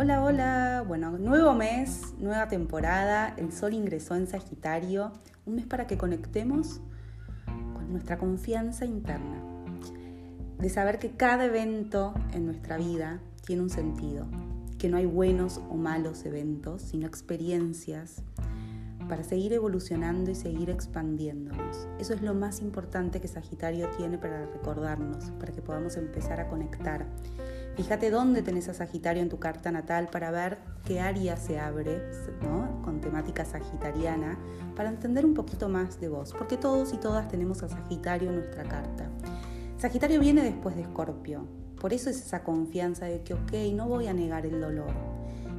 Hola, 0.00 0.22
hola. 0.22 0.84
Bueno, 0.86 1.18
nuevo 1.18 1.54
mes, 1.54 2.14
nueva 2.20 2.46
temporada. 2.46 3.34
El 3.36 3.50
sol 3.52 3.74
ingresó 3.74 4.14
en 4.14 4.28
Sagitario. 4.28 5.10
Un 5.44 5.56
mes 5.56 5.66
para 5.66 5.88
que 5.88 5.98
conectemos 5.98 6.80
con 7.74 7.90
nuestra 7.90 8.16
confianza 8.16 8.84
interna. 8.84 9.42
De 10.56 10.70
saber 10.70 11.00
que 11.00 11.16
cada 11.16 11.46
evento 11.46 12.14
en 12.32 12.46
nuestra 12.46 12.76
vida 12.76 13.18
tiene 13.44 13.62
un 13.62 13.70
sentido. 13.70 14.28
Que 14.78 14.88
no 14.88 14.98
hay 14.98 15.06
buenos 15.06 15.60
o 15.68 15.74
malos 15.74 16.24
eventos, 16.26 16.80
sino 16.82 17.08
experiencias 17.08 18.22
para 19.08 19.24
seguir 19.24 19.52
evolucionando 19.52 20.30
y 20.30 20.36
seguir 20.36 20.70
expandiéndonos. 20.70 21.88
Eso 21.98 22.14
es 22.14 22.22
lo 22.22 22.34
más 22.34 22.60
importante 22.60 23.20
que 23.20 23.26
Sagitario 23.26 23.88
tiene 23.96 24.16
para 24.16 24.46
recordarnos, 24.46 25.32
para 25.40 25.52
que 25.52 25.60
podamos 25.60 25.96
empezar 25.96 26.38
a 26.38 26.48
conectar. 26.48 27.04
Fíjate 27.78 28.10
dónde 28.10 28.42
tenés 28.42 28.68
a 28.68 28.74
Sagitario 28.74 29.22
en 29.22 29.28
tu 29.28 29.38
carta 29.38 29.70
natal 29.70 30.08
para 30.10 30.32
ver 30.32 30.58
qué 30.84 30.98
área 30.98 31.36
se 31.36 31.60
abre 31.60 32.02
con 32.82 33.00
temática 33.00 33.44
sagitariana, 33.44 34.36
para 34.74 34.88
entender 34.88 35.24
un 35.24 35.32
poquito 35.32 35.68
más 35.68 36.00
de 36.00 36.08
vos, 36.08 36.34
porque 36.36 36.56
todos 36.56 36.92
y 36.92 36.96
todas 36.96 37.28
tenemos 37.28 37.62
a 37.62 37.68
Sagitario 37.68 38.30
en 38.30 38.34
nuestra 38.34 38.64
carta. 38.64 39.08
Sagitario 39.76 40.18
viene 40.18 40.42
después 40.42 40.74
de 40.74 40.82
Escorpio, 40.82 41.46
por 41.80 41.92
eso 41.92 42.10
es 42.10 42.16
esa 42.16 42.42
confianza 42.42 43.04
de 43.04 43.22
que, 43.22 43.34
ok, 43.34 43.52
no 43.74 43.86
voy 43.86 44.08
a 44.08 44.12
negar 44.12 44.44
el 44.44 44.60
dolor, 44.60 44.90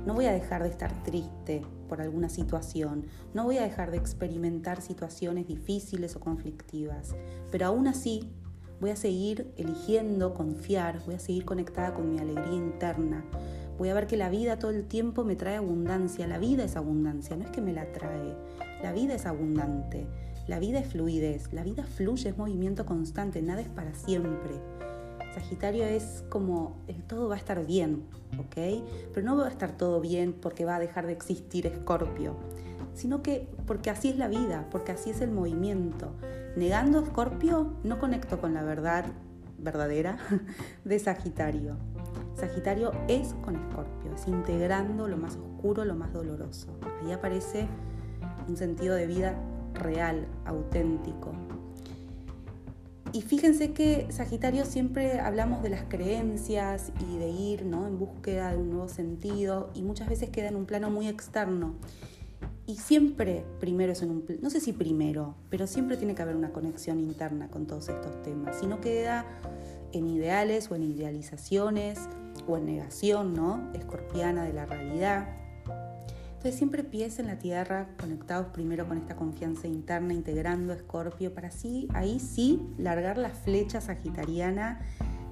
no 0.05 0.13
voy 0.13 0.25
a 0.25 0.33
dejar 0.33 0.63
de 0.63 0.70
estar 0.70 0.91
triste 1.03 1.61
por 1.88 2.02
alguna 2.02 2.27
situación, 2.27 3.05
no 3.33 3.45
voy 3.45 3.59
a 3.59 3.63
dejar 3.63 3.91
de 3.91 3.97
experimentar 3.97 4.81
situaciones 4.81 5.47
difíciles 5.47 6.17
o 6.17 6.20
conflictivas, 6.20 7.16
pero 7.49 7.67
aún 7.67 7.88
así 7.88 8.30
voy 8.79 8.91
a 8.91 8.95
seguir 8.95 9.51
eligiendo 9.57 10.33
confiar, 10.33 11.01
voy 11.05 11.15
a 11.15 11.19
seguir 11.19 11.45
conectada 11.45 11.93
con 11.93 12.11
mi 12.11 12.19
alegría 12.19 12.55
interna, 12.55 13.25
voy 13.77 13.89
a 13.89 13.93
ver 13.93 14.07
que 14.07 14.17
la 14.17 14.29
vida 14.29 14.59
todo 14.59 14.71
el 14.71 14.85
tiempo 14.85 15.23
me 15.23 15.36
trae 15.36 15.55
abundancia, 15.55 16.27
la 16.27 16.38
vida 16.38 16.63
es 16.63 16.75
abundancia, 16.75 17.36
no 17.36 17.45
es 17.45 17.52
que 17.52 17.61
me 17.61 17.73
la 17.73 17.91
trae, 17.91 18.36
la 18.81 18.94
vida 18.94 19.16
es 19.16 19.25
abundante, 19.25 20.08
la 20.47 20.59
vida 20.59 20.80
es 20.80 20.88
fluidez, 20.88 21.53
la 21.53 21.63
vida 21.63 21.83
fluye, 21.83 22.30
es 22.30 22.38
movimiento 22.38 22.86
constante, 22.86 23.41
nada 23.41 23.61
es 23.61 23.69
para 23.69 23.94
siempre. 23.94 24.55
Sagitario 25.33 25.85
es 25.85 26.23
como 26.30 26.77
todo 27.08 27.30
va 27.30 27.35
a 27.35 27.38
estar 27.38 27.66
bien, 27.66 28.03
¿ok? 28.39 28.83
Pero 29.13 29.25
no 29.25 29.38
va 29.38 29.47
a 29.47 29.49
estar 29.49 29.77
todo 29.77 30.02
bien 30.02 30.33
porque 30.33 30.66
va 30.66 30.75
a 30.75 30.80
dejar 30.80 31.05
de 31.05 31.13
existir 31.13 31.67
Escorpio, 31.67 32.36
sino 32.94 33.21
que 33.21 33.47
porque 33.66 33.89
así 33.89 34.09
es 34.09 34.17
la 34.17 34.27
vida, 34.27 34.67
porque 34.71 34.91
así 34.91 35.09
es 35.11 35.21
el 35.21 35.31
movimiento. 35.31 36.11
Negando 36.55 36.99
Escorpio 36.99 37.73
no 37.83 37.99
conecto 37.99 38.39
con 38.41 38.53
la 38.53 38.63
verdad 38.63 39.05
verdadera 39.58 40.17
de 40.86 40.99
Sagitario. 40.99 41.77
Sagitario 42.36 42.91
es 43.08 43.33
con 43.43 43.55
Escorpio, 43.55 44.14
es 44.16 44.27
integrando 44.27 45.08
lo 45.08 45.17
más 45.17 45.36
oscuro, 45.36 45.86
lo 45.86 45.95
más 45.95 46.14
doloroso. 46.14 46.80
Ahí 47.02 47.11
aparece 47.11 47.67
un 48.47 48.55
sentido 48.55 48.95
de 48.95 49.08
vida 49.08 49.36
real, 49.73 50.25
auténtico, 50.45 51.33
y 53.13 53.21
fíjense 53.21 53.71
que 53.71 54.07
Sagitario 54.11 54.65
siempre 54.65 55.19
hablamos 55.19 55.63
de 55.63 55.69
las 55.69 55.83
creencias 55.83 56.91
y 56.99 57.17
de 57.17 57.29
ir 57.29 57.65
¿no? 57.65 57.88
en 57.88 57.97
búsqueda 57.97 58.52
de 58.52 58.57
un 58.57 58.69
nuevo 58.69 58.88
sentido 58.88 59.71
y 59.73 59.81
muchas 59.81 60.09
veces 60.09 60.29
queda 60.29 60.49
en 60.49 60.55
un 60.55 60.65
plano 60.65 60.89
muy 60.89 61.07
externo. 61.07 61.75
Y 62.67 62.77
siempre 62.77 63.45
primero 63.59 63.93
es 63.93 64.03
en 64.03 64.11
un 64.11 64.25
no 64.41 64.49
sé 64.52 64.59
si 64.59 64.73
primero, 64.73 65.35
pero 65.49 65.65
siempre 65.65 65.97
tiene 65.97 66.13
que 66.13 66.21
haber 66.21 66.35
una 66.35 66.52
conexión 66.52 66.99
interna 66.99 67.47
con 67.49 67.65
todos 67.65 67.89
estos 67.89 68.21
temas. 68.21 68.59
Si 68.59 68.67
no 68.67 68.80
queda 68.80 69.25
en 69.91 70.07
ideales 70.07 70.69
o 70.69 70.75
en 70.75 70.83
idealizaciones 70.83 71.99
o 72.47 72.57
en 72.57 72.65
negación, 72.65 73.33
¿no? 73.33 73.71
Escorpiana 73.73 74.43
de 74.43 74.53
la 74.53 74.67
realidad. 74.67 75.30
Entonces 76.40 76.58
siempre 76.58 76.86
pies 76.86 77.20
en 77.20 77.28
la 77.28 77.38
tierra, 77.38 77.90
conectados 78.00 78.48
primero 78.54 78.88
con 78.88 78.98
esta 78.98 79.17
confianza 79.17 79.67
interna, 79.67 80.14
integrando 80.14 80.72
Escorpio, 80.72 81.33
para 81.33 81.50
así, 81.50 81.89
ahí 81.94 82.17
sí, 82.22 82.61
largar 82.77 83.17
la 83.17 83.32
flecha 83.32 83.82
sagitariana 83.82 84.80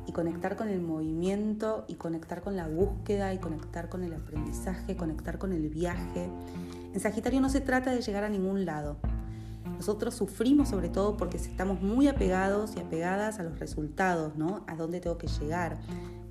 y 0.06 0.12
conectar 0.12 0.58
con 0.58 0.68
el 0.68 0.82
movimiento 0.82 1.86
y 1.88 1.96
conectar 1.96 2.42
con 2.42 2.58
la 2.58 2.68
búsqueda 2.68 3.34
y 3.34 3.38
conectar 3.38 3.88
con 3.88 4.04
el 4.04 4.12
aprendizaje, 4.12 4.98
conectar 4.98 5.38
con 5.38 5.54
el 5.54 5.70
viaje. 5.70 6.30
En 6.94 7.00
Sagitario 7.00 7.40
no 7.40 7.48
se 7.48 7.62
trata 7.62 7.92
de 7.92 8.02
llegar 8.02 8.26
a 8.26 8.30
ningún 8.30 8.66
lado. 8.66 8.98
Nosotros 9.78 10.14
sufrimos 10.14 10.68
sobre 10.68 10.90
todo 10.90 11.16
porque 11.16 11.38
estamos 11.38 11.82
muy 11.82 12.10
apegados 12.10 12.76
y 12.76 12.82
apegadas 12.82 13.40
a 13.40 13.44
los 13.44 13.60
resultados, 13.60 14.36
¿no? 14.36 14.66
A 14.68 14.76
dónde 14.76 15.00
tengo 15.00 15.18
que 15.18 15.28
llegar 15.28 15.78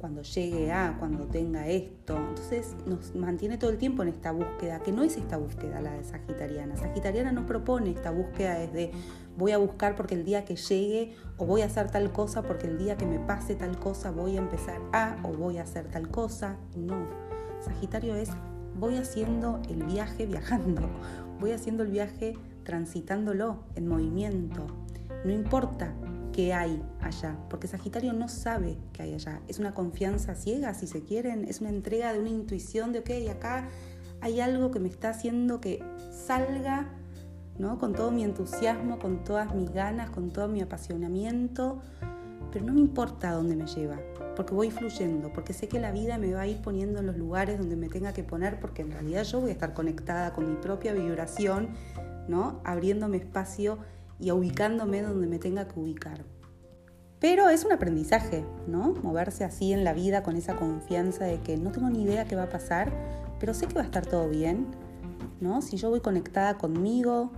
cuando 0.07 0.23
llegue 0.23 0.71
a, 0.71 0.97
cuando 1.01 1.27
tenga 1.27 1.67
esto. 1.67 2.17
Entonces 2.17 2.77
nos 2.87 3.13
mantiene 3.17 3.59
todo 3.59 3.71
el 3.71 3.77
tiempo 3.77 4.05
en 4.05 4.09
esta 4.11 4.31
búsqueda, 4.31 4.79
que 4.79 4.93
no 4.93 5.03
es 5.03 5.17
esta 5.17 5.37
búsqueda 5.37 5.81
la 5.81 5.95
de 5.95 6.05
Sagitariana. 6.05 6.77
Sagitariana 6.77 7.33
no 7.33 7.45
propone 7.45 7.91
esta 7.91 8.13
búsqueda 8.13 8.57
desde 8.57 8.93
voy 9.37 9.51
a 9.51 9.59
buscar 9.59 9.97
porque 9.97 10.15
el 10.15 10.25
día 10.25 10.45
que 10.45 10.55
llegue 10.55 11.17
o 11.39 11.45
voy 11.45 11.63
a 11.63 11.65
hacer 11.65 11.91
tal 11.91 12.13
cosa 12.13 12.43
porque 12.43 12.69
el 12.69 12.79
día 12.79 12.97
que 12.97 13.05
me 13.05 13.19
pase 13.19 13.57
tal 13.57 13.81
cosa 13.81 14.13
voy 14.13 14.37
a 14.37 14.39
empezar 14.39 14.81
a 14.93 15.17
o 15.25 15.33
voy 15.33 15.59
a 15.59 15.65
hacer 15.65 15.89
tal 15.91 16.09
cosa. 16.09 16.57
No, 16.77 17.09
Sagitario 17.65 18.15
es 18.15 18.31
voy 18.79 18.99
haciendo 18.99 19.61
el 19.69 19.83
viaje 19.83 20.25
viajando, 20.27 20.83
voy 21.41 21.51
haciendo 21.51 21.83
el 21.83 21.91
viaje 21.91 22.35
transitándolo 22.63 23.65
en 23.75 23.89
movimiento. 23.89 24.69
No 25.25 25.33
importa 25.33 25.93
qué 26.37 26.53
hay 26.53 26.83
allá, 27.01 27.35
porque 27.49 27.67
Sagitario 27.67 28.13
no 28.13 28.29
sabe 28.29 28.77
qué 28.93 29.05
hay 29.05 29.15
allá. 29.15 29.41
Es 29.49 29.59
una 29.59 29.73
confianza 29.73 30.35
ciega, 30.35 30.75
si 30.75 30.87
se 30.87 31.03
quieren, 31.03 31.47
es 31.47 31.63
una 31.63 31.71
entrega 31.71 32.13
de 32.13 32.19
una 32.19 32.29
intuición 32.29 32.93
de, 32.93 32.99
ok, 32.99 33.11
acá 33.35 33.71
hay 34.21 34.41
algo 34.41 34.71
que 34.71 34.79
me 34.79 34.91
está 34.91 35.09
haciendo 35.09 35.63
que 35.63 35.83
salga 36.11 36.93
¿no? 37.59 37.79
con 37.79 37.95
todo 37.95 38.11
mi 38.11 38.23
entusiasmo, 38.23 38.99
con 38.99 39.25
todas 39.25 39.55
mis 39.55 39.73
ganas, 39.73 40.11
con 40.11 40.31
todo 40.31 40.47
mi 40.47 40.61
apasionamiento, 40.61 41.81
pero 42.53 42.67
no 42.67 42.75
me 42.75 42.81
importa 42.81 43.33
dónde 43.33 43.57
me 43.57 43.67
lleva, 43.67 43.99
porque 44.37 44.53
voy 44.53 44.71
fluyendo, 44.71 45.33
porque 45.33 45.55
sé 45.55 45.69
que 45.69 45.81
la 45.81 45.91
vida 45.91 46.19
me 46.19 46.35
va 46.35 46.43
a 46.43 46.47
ir 46.47 46.61
poniendo 46.61 47.01
en 47.01 47.07
los 47.07 47.17
lugares 47.17 47.59
donde 47.59 47.77
me 47.77 47.89
tenga 47.89 48.13
que 48.13 48.25
poner, 48.25 48.61
porque 48.61 48.83
en 48.83 48.91
realidad 48.91 49.23
yo 49.23 49.41
voy 49.41 49.49
a 49.49 49.53
estar 49.55 49.73
conectada 49.73 50.35
con 50.35 50.51
mi 50.51 50.57
propia 50.57 50.93
vibración, 50.93 51.71
¿no? 52.29 52.61
abriéndome 52.63 53.17
espacio 53.17 53.79
y 54.19 54.31
ubicándome 54.31 55.03
donde 55.03 55.27
me 55.27 55.39
tenga 55.39 55.69
que 55.69 55.79
ubicar. 55.79 56.25
Pero 57.19 57.49
es 57.49 57.65
un 57.65 57.73
aprendizaje, 57.73 58.45
¿no? 58.67 58.95
Moverse 59.03 59.45
así 59.45 59.73
en 59.73 59.85
la 59.85 59.95
vida 59.95 60.23
con 60.23 60.37
esa 60.37 60.57
confianza 60.57 61.25
de 61.25 61.41
que 61.41 61.57
no 61.57 61.73
tengo 61.73 61.89
ni 61.89 62.03
idea 62.03 62.27
qué 62.27 62.37
va 62.37 62.45
a 62.45 62.49
pasar, 62.49 62.93
pero 63.41 63.55
sé 63.55 63.67
que 63.67 63.75
va 63.75 63.83
a 63.83 63.85
estar 63.85 64.05
todo 64.05 64.29
bien, 64.29 64.67
¿no? 65.41 65.63
Si 65.63 65.77
yo 65.77 65.89
voy 65.89 66.01
conectada 66.01 66.59
conmigo, 66.59 67.33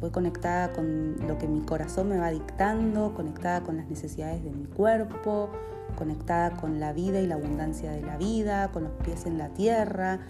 voy 0.00 0.10
conectada 0.10 0.72
con 0.72 1.16
lo 1.26 1.36
que 1.38 1.46
mi 1.46 1.60
corazón 1.60 2.08
me 2.08 2.18
va 2.18 2.30
dictando, 2.30 3.14
conectada 3.14 3.62
con 3.62 3.76
las 3.76 3.88
necesidades 3.88 4.42
de 4.42 4.50
mi 4.50 4.64
cuerpo, 4.64 5.50
conectada 5.96 6.56
con 6.56 6.80
la 6.80 6.92
vida 6.92 7.20
y 7.20 7.26
la 7.26 7.34
abundancia 7.34 7.90
de 7.90 8.02
la 8.02 8.16
vida, 8.16 8.70
con 8.72 8.84
los 8.84 8.92
pies 9.04 9.26
en 9.26 9.36
la 9.36 9.48
tierra, 9.50 10.20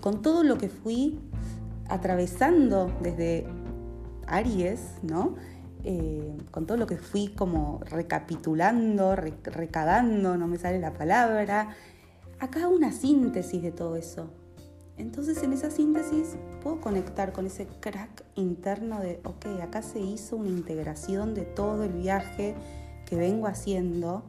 con 0.00 0.22
todo 0.22 0.42
lo 0.42 0.56
que 0.58 0.68
fui 0.68 1.20
atravesando 1.88 2.90
desde 3.02 3.46
Aries, 4.28 4.80
¿no? 5.02 5.36
Eh, 5.84 6.36
con 6.50 6.66
todo 6.66 6.76
lo 6.76 6.86
que 6.86 6.96
fui 6.96 7.28
como 7.28 7.80
recapitulando, 7.84 9.14
recabando, 9.16 10.36
no 10.36 10.48
me 10.48 10.58
sale 10.58 10.78
la 10.78 10.92
palabra, 10.92 11.76
acá 12.40 12.68
una 12.68 12.92
síntesis 12.92 13.62
de 13.62 13.70
todo 13.70 13.96
eso. 13.96 14.30
Entonces 14.96 15.40
en 15.44 15.52
esa 15.52 15.70
síntesis 15.70 16.36
puedo 16.62 16.80
conectar 16.80 17.32
con 17.32 17.46
ese 17.46 17.66
crack 17.80 18.24
interno 18.34 19.00
de, 19.00 19.20
ok, 19.24 19.46
acá 19.62 19.80
se 19.82 20.00
hizo 20.00 20.36
una 20.36 20.48
integración 20.48 21.34
de 21.34 21.42
todo 21.42 21.84
el 21.84 21.92
viaje 21.92 22.56
que 23.06 23.14
vengo 23.14 23.46
haciendo 23.46 24.24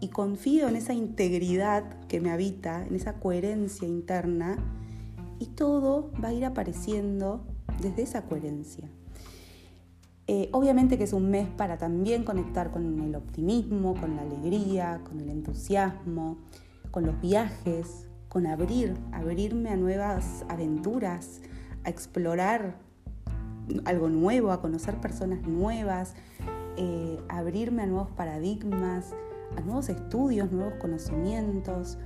y 0.00 0.08
confío 0.08 0.68
en 0.68 0.74
esa 0.74 0.92
integridad 0.92 1.84
que 2.08 2.20
me 2.20 2.30
habita, 2.30 2.84
en 2.84 2.96
esa 2.96 3.14
coherencia 3.14 3.86
interna 3.86 4.58
y 5.38 5.46
todo 5.46 6.10
va 6.22 6.28
a 6.28 6.32
ir 6.32 6.44
apareciendo 6.44 7.46
desde 7.80 8.02
esa 8.02 8.22
coherencia. 8.22 8.90
Eh, 10.30 10.50
obviamente 10.52 10.98
que 10.98 11.04
es 11.04 11.14
un 11.14 11.30
mes 11.30 11.48
para 11.48 11.78
también 11.78 12.22
conectar 12.22 12.70
con 12.70 13.00
el 13.00 13.14
optimismo, 13.14 13.94
con 13.94 14.14
la 14.14 14.22
alegría, 14.22 15.00
con 15.08 15.20
el 15.20 15.30
entusiasmo, 15.30 16.36
con 16.90 17.06
los 17.06 17.18
viajes, 17.22 18.06
con 18.28 18.46
abrir, 18.46 18.94
abrirme 19.10 19.70
a 19.70 19.76
nuevas 19.76 20.44
aventuras, 20.50 21.40
a 21.84 21.88
explorar 21.88 22.76
algo 23.86 24.10
nuevo, 24.10 24.52
a 24.52 24.60
conocer 24.60 24.96
personas 25.00 25.46
nuevas, 25.46 26.12
eh, 26.76 27.18
abrirme 27.30 27.84
a 27.84 27.86
nuevos 27.86 28.10
paradigmas, 28.10 29.14
a 29.56 29.62
nuevos 29.62 29.88
estudios, 29.88 30.52
nuevos 30.52 30.74
conocimientos. 30.74 31.96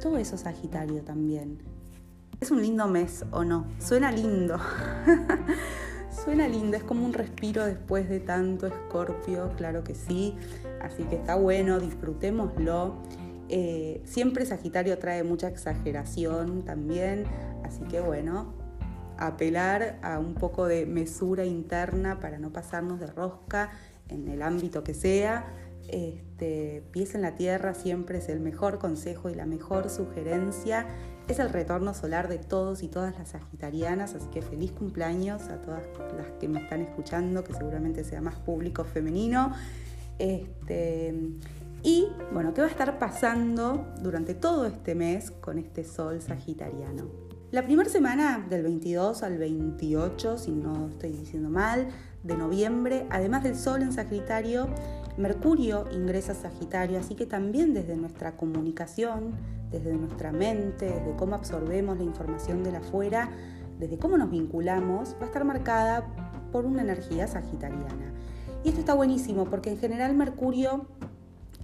Todo 0.00 0.16
eso 0.16 0.36
es 0.36 0.40
Sagitario 0.40 1.02
también. 1.02 1.58
Es 2.40 2.50
un 2.50 2.62
lindo 2.62 2.86
mes, 2.86 3.26
¿o 3.32 3.44
no? 3.44 3.66
Suena 3.78 4.10
lindo. 4.12 4.58
Suena 6.26 6.48
lindo, 6.48 6.76
es 6.76 6.82
como 6.82 7.06
un 7.06 7.12
respiro 7.12 7.64
después 7.64 8.08
de 8.08 8.18
tanto 8.18 8.66
escorpio, 8.66 9.52
claro 9.56 9.84
que 9.84 9.94
sí. 9.94 10.34
Así 10.82 11.04
que 11.04 11.14
está 11.14 11.36
bueno, 11.36 11.78
disfrutémoslo. 11.78 12.96
Eh, 13.48 14.02
siempre 14.04 14.44
Sagitario 14.44 14.98
trae 14.98 15.22
mucha 15.22 15.46
exageración 15.46 16.64
también, 16.64 17.26
así 17.62 17.84
que 17.84 18.00
bueno, 18.00 18.54
apelar 19.18 20.00
a 20.02 20.18
un 20.18 20.34
poco 20.34 20.66
de 20.66 20.84
mesura 20.84 21.44
interna 21.44 22.18
para 22.18 22.40
no 22.40 22.52
pasarnos 22.52 22.98
de 22.98 23.06
rosca 23.06 23.70
en 24.08 24.26
el 24.26 24.42
ámbito 24.42 24.82
que 24.82 24.94
sea. 24.94 25.46
Este, 25.88 26.82
pies 26.90 27.14
en 27.14 27.22
la 27.22 27.36
tierra 27.36 27.72
siempre 27.72 28.18
es 28.18 28.28
el 28.28 28.40
mejor 28.40 28.80
consejo 28.80 29.30
y 29.30 29.36
la 29.36 29.46
mejor 29.46 29.90
sugerencia. 29.90 30.88
Es 31.28 31.40
el 31.40 31.50
retorno 31.50 31.92
solar 31.92 32.28
de 32.28 32.38
todos 32.38 32.82
y 32.82 32.88
todas 32.88 33.18
las 33.18 33.30
sagitarianas, 33.30 34.14
así 34.14 34.28
que 34.28 34.42
feliz 34.42 34.70
cumpleaños 34.70 35.42
a 35.48 35.60
todas 35.60 35.82
las 36.16 36.28
que 36.38 36.48
me 36.48 36.60
están 36.60 36.80
escuchando, 36.82 37.42
que 37.42 37.52
seguramente 37.52 38.04
sea 38.04 38.20
más 38.20 38.36
público 38.36 38.84
femenino. 38.84 39.52
Este, 40.18 41.14
y 41.82 42.08
bueno, 42.32 42.54
¿qué 42.54 42.60
va 42.60 42.68
a 42.68 42.70
estar 42.70 42.98
pasando 42.98 43.86
durante 44.00 44.34
todo 44.34 44.66
este 44.66 44.94
mes 44.94 45.30
con 45.30 45.58
este 45.58 45.84
sol 45.84 46.22
sagitariano? 46.22 47.26
La 47.52 47.62
primera 47.62 47.88
semana 47.88 48.44
del 48.48 48.62
22 48.62 49.22
al 49.22 49.38
28, 49.38 50.38
si 50.38 50.52
no 50.52 50.88
estoy 50.88 51.10
diciendo 51.10 51.48
mal, 51.48 51.88
de 52.24 52.36
noviembre, 52.36 53.06
además 53.10 53.44
del 53.44 53.56
Sol 53.56 53.82
en 53.82 53.92
Sagitario, 53.92 54.68
Mercurio 55.16 55.86
ingresa 55.92 56.32
a 56.32 56.34
Sagitario, 56.34 56.98
así 56.98 57.14
que 57.14 57.26
también 57.26 57.72
desde 57.72 57.96
nuestra 57.96 58.36
comunicación, 58.36 59.32
desde 59.70 59.94
nuestra 59.94 60.30
mente, 60.30 60.86
desde 60.86 61.16
cómo 61.16 61.34
absorbemos 61.34 61.96
la 61.96 62.04
información 62.04 62.62
de 62.62 62.72
la 62.72 62.78
afuera, 62.78 63.30
desde 63.78 63.98
cómo 63.98 64.18
nos 64.18 64.30
vinculamos, 64.30 65.16
va 65.20 65.22
a 65.22 65.26
estar 65.26 65.44
marcada 65.44 66.06
por 66.52 66.66
una 66.66 66.82
energía 66.82 67.26
sagitariana. 67.26 68.12
Y 68.64 68.68
esto 68.68 68.80
está 68.80 68.94
buenísimo 68.94 69.44
porque 69.44 69.70
en 69.70 69.78
general 69.78 70.14
Mercurio, 70.14 70.86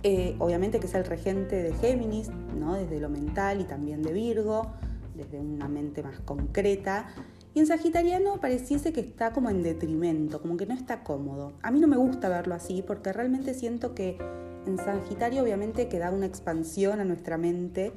eh, 0.03 0.35
obviamente 0.39 0.81
que 0.81 0.87
es 0.87 0.95
el 0.95 1.05
regente 1.05 1.63
de 1.63 1.73
Géminis, 1.75 2.31
¿no? 2.59 2.75
desde 2.75 3.01
lo 3.01 3.09
mental 3.09 3.61
y 3.61 3.65
también 3.65 4.03
de 4.03 4.13
Virgo, 4.13 4.73
desde 5.15 5.39
una 5.41 5.69
mente 5.69 6.03
más 6.03 6.21
concreta, 6.21 7.09
y 7.55 7.61
en 7.61 7.67
Sagitariano 7.67 8.41
pareciese 8.41 8.93
que 8.93 9.01
está 9.01 9.33
como 9.33 9.51
en 9.51 9.63
detrimento, 9.63 10.41
como 10.41 10.57
que 10.57 10.67
no 10.67 10.75
está 10.75 11.03
cómodo. 11.05 11.53
A 11.63 11.71
mí 11.71 11.81
no 11.81 11.87
me 11.87 11.97
gusta 11.97 12.29
verlo 12.29 12.55
así 12.55 12.83
porque 12.87 13.13
realmente 13.13 13.55
siento 13.55 13.95
que 13.95 14.17
en 14.67 14.79
Sagitario 14.79 15.43
obviamente 15.43 15.89
que 15.89 15.99
da 15.99 16.11
una 16.11 16.27
expansión 16.27 17.01
a 17.01 17.05
nuestra 17.05 17.37
mente 17.37 17.93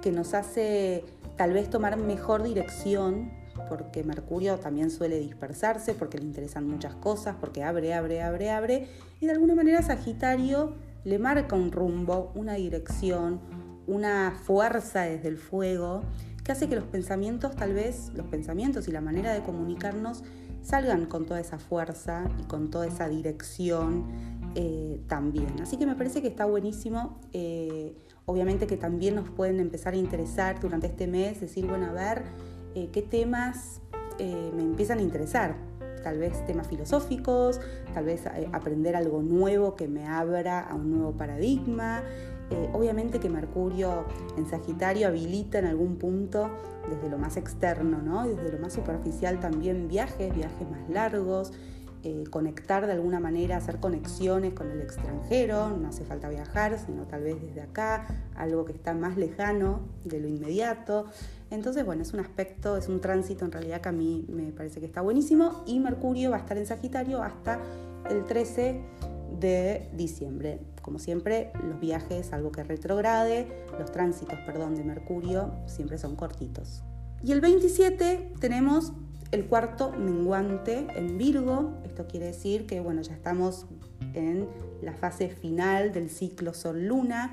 que 0.00 0.12
nos 0.12 0.34
hace 0.34 1.04
tal 1.36 1.52
vez 1.52 1.70
tomar 1.70 1.96
mejor 1.96 2.42
dirección 2.42 3.32
porque 3.68 4.02
Mercurio 4.02 4.58
también 4.58 4.90
suele 4.90 5.18
dispersarse, 5.20 5.94
porque 5.94 6.18
le 6.18 6.24
interesan 6.24 6.66
muchas 6.66 6.94
cosas, 6.94 7.36
porque 7.38 7.62
abre, 7.62 7.94
abre, 7.94 8.22
abre, 8.22 8.50
abre, 8.50 8.88
y 9.20 9.26
de 9.26 9.32
alguna 9.32 9.54
manera 9.54 9.82
Sagitario 9.82 10.74
le 11.04 11.18
marca 11.18 11.56
un 11.56 11.70
rumbo, 11.70 12.32
una 12.34 12.54
dirección, 12.54 13.40
una 13.86 14.32
fuerza 14.44 15.02
desde 15.02 15.28
el 15.28 15.38
fuego 15.38 16.02
que 16.50 16.54
hace 16.54 16.68
que 16.68 16.74
los 16.74 16.86
pensamientos, 16.86 17.54
tal 17.54 17.74
vez 17.74 18.10
los 18.16 18.26
pensamientos 18.26 18.88
y 18.88 18.90
la 18.90 19.00
manera 19.00 19.32
de 19.32 19.40
comunicarnos 19.40 20.24
salgan 20.62 21.06
con 21.06 21.24
toda 21.24 21.38
esa 21.38 21.60
fuerza 21.60 22.28
y 22.40 22.42
con 22.42 22.70
toda 22.70 22.88
esa 22.88 23.08
dirección 23.08 24.06
eh, 24.56 25.00
también. 25.06 25.60
Así 25.62 25.76
que 25.76 25.86
me 25.86 25.94
parece 25.94 26.22
que 26.22 26.26
está 26.26 26.46
buenísimo. 26.46 27.20
Eh, 27.32 27.94
obviamente 28.26 28.66
que 28.66 28.76
también 28.76 29.14
nos 29.14 29.30
pueden 29.30 29.60
empezar 29.60 29.94
a 29.94 29.96
interesar 29.96 30.58
durante 30.58 30.88
este 30.88 31.06
mes, 31.06 31.40
decir, 31.40 31.68
bueno, 31.68 31.86
a 31.86 31.92
ver, 31.92 32.24
eh, 32.74 32.88
qué 32.92 33.02
temas 33.02 33.80
me 34.18 34.62
empiezan 34.62 34.98
a 34.98 35.02
interesar. 35.02 35.54
Tal 36.02 36.18
vez 36.18 36.44
temas 36.46 36.66
filosóficos, 36.66 37.60
tal 37.94 38.06
vez 38.06 38.24
aprender 38.52 38.96
algo 38.96 39.22
nuevo 39.22 39.76
que 39.76 39.86
me 39.86 40.04
abra 40.04 40.58
a 40.58 40.74
un 40.74 40.90
nuevo 40.90 41.12
paradigma. 41.12 42.02
Eh, 42.50 42.68
obviamente 42.72 43.20
que 43.20 43.28
Mercurio 43.28 44.04
en 44.36 44.46
Sagitario 44.46 45.06
habilita 45.06 45.60
en 45.60 45.66
algún 45.66 45.96
punto 45.96 46.50
desde 46.88 47.08
lo 47.08 47.16
más 47.16 47.36
externo, 47.36 48.02
¿no? 48.02 48.26
desde 48.26 48.50
lo 48.50 48.58
más 48.58 48.72
superficial 48.72 49.38
también 49.38 49.86
viajes, 49.86 50.34
viajes 50.34 50.68
más 50.68 50.88
largos, 50.88 51.52
eh, 52.02 52.24
conectar 52.30 52.86
de 52.86 52.92
alguna 52.92 53.20
manera, 53.20 53.58
hacer 53.58 53.78
conexiones 53.78 54.54
con 54.54 54.70
el 54.70 54.80
extranjero, 54.80 55.76
no 55.76 55.88
hace 55.88 56.02
falta 56.04 56.30
viajar, 56.30 56.78
sino 56.78 57.02
tal 57.02 57.24
vez 57.24 57.40
desde 57.42 57.60
acá, 57.60 58.06
algo 58.34 58.64
que 58.64 58.72
está 58.72 58.94
más 58.94 59.18
lejano 59.18 59.80
de 60.04 60.18
lo 60.18 60.26
inmediato. 60.26 61.04
Entonces, 61.50 61.84
bueno, 61.84 62.02
es 62.02 62.14
un 62.14 62.20
aspecto, 62.20 62.78
es 62.78 62.88
un 62.88 63.00
tránsito 63.02 63.44
en 63.44 63.52
realidad 63.52 63.82
que 63.82 63.90
a 63.90 63.92
mí 63.92 64.24
me 64.28 64.50
parece 64.50 64.80
que 64.80 64.86
está 64.86 65.02
buenísimo 65.02 65.62
y 65.66 65.78
Mercurio 65.78 66.30
va 66.30 66.38
a 66.38 66.40
estar 66.40 66.56
en 66.56 66.66
Sagitario 66.66 67.22
hasta 67.22 67.60
el 68.08 68.24
13 68.24 68.80
de 69.38 69.90
diciembre. 69.92 70.60
Como 70.90 70.98
siempre, 70.98 71.52
los 71.62 71.78
viajes, 71.78 72.32
algo 72.32 72.50
que 72.50 72.64
retrograde, 72.64 73.46
los 73.78 73.92
tránsitos, 73.92 74.40
perdón, 74.40 74.74
de 74.74 74.82
Mercurio 74.82 75.52
siempre 75.66 75.98
son 75.98 76.16
cortitos. 76.16 76.82
Y 77.22 77.30
el 77.30 77.40
27 77.40 78.32
tenemos 78.40 78.92
el 79.30 79.46
cuarto 79.46 79.92
menguante 79.92 80.88
en 80.96 81.16
Virgo. 81.16 81.78
Esto 81.84 82.08
quiere 82.08 82.26
decir 82.26 82.66
que 82.66 82.80
bueno, 82.80 83.02
ya 83.02 83.14
estamos 83.14 83.66
en 84.14 84.48
la 84.82 84.92
fase 84.92 85.28
final 85.28 85.92
del 85.92 86.10
ciclo 86.10 86.54
Sol-Luna. 86.54 87.30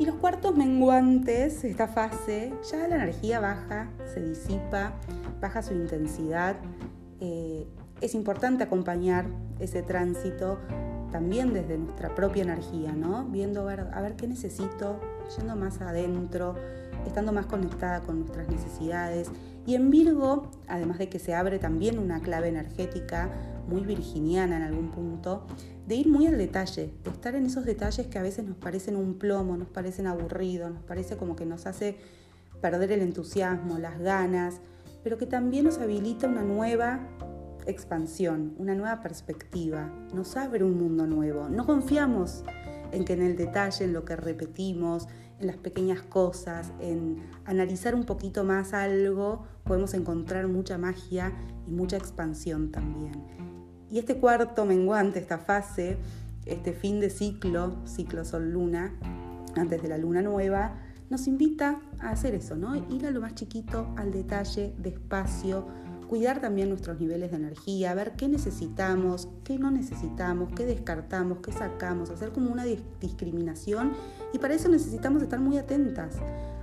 Y 0.00 0.04
los 0.04 0.16
cuartos 0.16 0.56
menguantes, 0.56 1.62
esta 1.62 1.86
fase, 1.86 2.52
ya 2.68 2.88
la 2.88 2.96
energía 2.96 3.38
baja, 3.38 3.92
se 4.12 4.20
disipa, 4.24 4.94
baja 5.40 5.62
su 5.62 5.72
intensidad. 5.72 6.56
Eh, 7.20 7.64
es 8.00 8.16
importante 8.16 8.64
acompañar 8.64 9.26
ese 9.60 9.84
tránsito 9.84 10.58
también 11.10 11.52
desde 11.52 11.78
nuestra 11.78 12.14
propia 12.14 12.42
energía, 12.42 12.92
¿no? 12.92 13.24
Viendo 13.24 13.68
a 13.68 14.00
ver, 14.00 14.14
qué 14.16 14.26
necesito, 14.26 15.00
yendo 15.36 15.56
más 15.56 15.80
adentro, 15.80 16.54
estando 17.06 17.32
más 17.32 17.46
conectada 17.46 18.00
con 18.00 18.20
nuestras 18.20 18.48
necesidades. 18.48 19.30
Y 19.66 19.74
en 19.74 19.90
Virgo, 19.90 20.50
además 20.66 20.98
de 20.98 21.08
que 21.08 21.18
se 21.18 21.34
abre 21.34 21.58
también 21.58 21.98
una 21.98 22.20
clave 22.20 22.48
energética 22.48 23.30
muy 23.68 23.82
virginiana 23.82 24.56
en 24.56 24.62
algún 24.62 24.90
punto, 24.90 25.46
de 25.86 25.94
ir 25.94 26.08
muy 26.08 26.26
al 26.26 26.38
detalle, 26.38 26.92
de 27.04 27.10
estar 27.10 27.34
en 27.34 27.46
esos 27.46 27.64
detalles 27.64 28.06
que 28.06 28.18
a 28.18 28.22
veces 28.22 28.44
nos 28.44 28.56
parecen 28.56 28.96
un 28.96 29.18
plomo, 29.18 29.56
nos 29.56 29.68
parecen 29.68 30.06
aburridos, 30.06 30.70
nos 30.70 30.82
parece 30.82 31.16
como 31.16 31.36
que 31.36 31.46
nos 31.46 31.66
hace 31.66 31.96
perder 32.60 32.92
el 32.92 33.02
entusiasmo, 33.02 33.78
las 33.78 33.98
ganas, 33.98 34.60
pero 35.04 35.18
que 35.18 35.26
también 35.26 35.64
nos 35.64 35.78
habilita 35.78 36.26
una 36.26 36.42
nueva 36.42 37.00
expansión, 37.68 38.54
una 38.58 38.74
nueva 38.74 39.00
perspectiva, 39.00 39.92
nos 40.14 40.36
abre 40.36 40.64
un 40.64 40.78
mundo 40.78 41.06
nuevo. 41.06 41.48
No 41.48 41.66
confiamos 41.66 42.42
en 42.92 43.04
que 43.04 43.12
en 43.12 43.22
el 43.22 43.36
detalle, 43.36 43.84
en 43.84 43.92
lo 43.92 44.04
que 44.04 44.16
repetimos, 44.16 45.06
en 45.38 45.46
las 45.46 45.56
pequeñas 45.56 46.02
cosas, 46.02 46.72
en 46.80 47.22
analizar 47.44 47.94
un 47.94 48.04
poquito 48.04 48.42
más 48.44 48.72
algo, 48.72 49.44
podemos 49.64 49.94
encontrar 49.94 50.48
mucha 50.48 50.78
magia 50.78 51.32
y 51.66 51.70
mucha 51.70 51.96
expansión 51.96 52.70
también. 52.72 53.12
Y 53.90 53.98
este 53.98 54.18
cuarto 54.18 54.64
menguante, 54.64 55.18
esta 55.18 55.38
fase, 55.38 55.98
este 56.46 56.72
fin 56.72 57.00
de 57.00 57.10
ciclo, 57.10 57.76
ciclo 57.86 58.24
sol-luna, 58.24 58.92
antes 59.56 59.82
de 59.82 59.88
la 59.88 59.98
luna 59.98 60.22
nueva, 60.22 60.78
nos 61.10 61.26
invita 61.26 61.80
a 62.00 62.10
hacer 62.10 62.34
eso, 62.34 62.56
¿no? 62.56 62.76
Ir 62.90 63.06
a 63.06 63.10
lo 63.10 63.20
más 63.20 63.34
chiquito, 63.34 63.92
al 63.96 64.12
detalle, 64.12 64.74
despacio, 64.78 65.66
cuidar 66.08 66.40
también 66.40 66.70
nuestros 66.70 66.98
niveles 66.98 67.30
de 67.30 67.36
energía, 67.36 67.94
ver 67.94 68.12
qué 68.16 68.28
necesitamos, 68.28 69.28
qué 69.44 69.58
no 69.58 69.70
necesitamos, 69.70 70.50
qué 70.56 70.64
descartamos, 70.64 71.38
qué 71.38 71.52
sacamos, 71.52 72.10
hacer 72.10 72.32
como 72.32 72.50
una 72.50 72.64
discriminación 72.64 73.92
y 74.32 74.38
para 74.38 74.54
eso 74.54 74.68
necesitamos 74.68 75.22
estar 75.22 75.38
muy 75.38 75.58
atentas, 75.58 76.16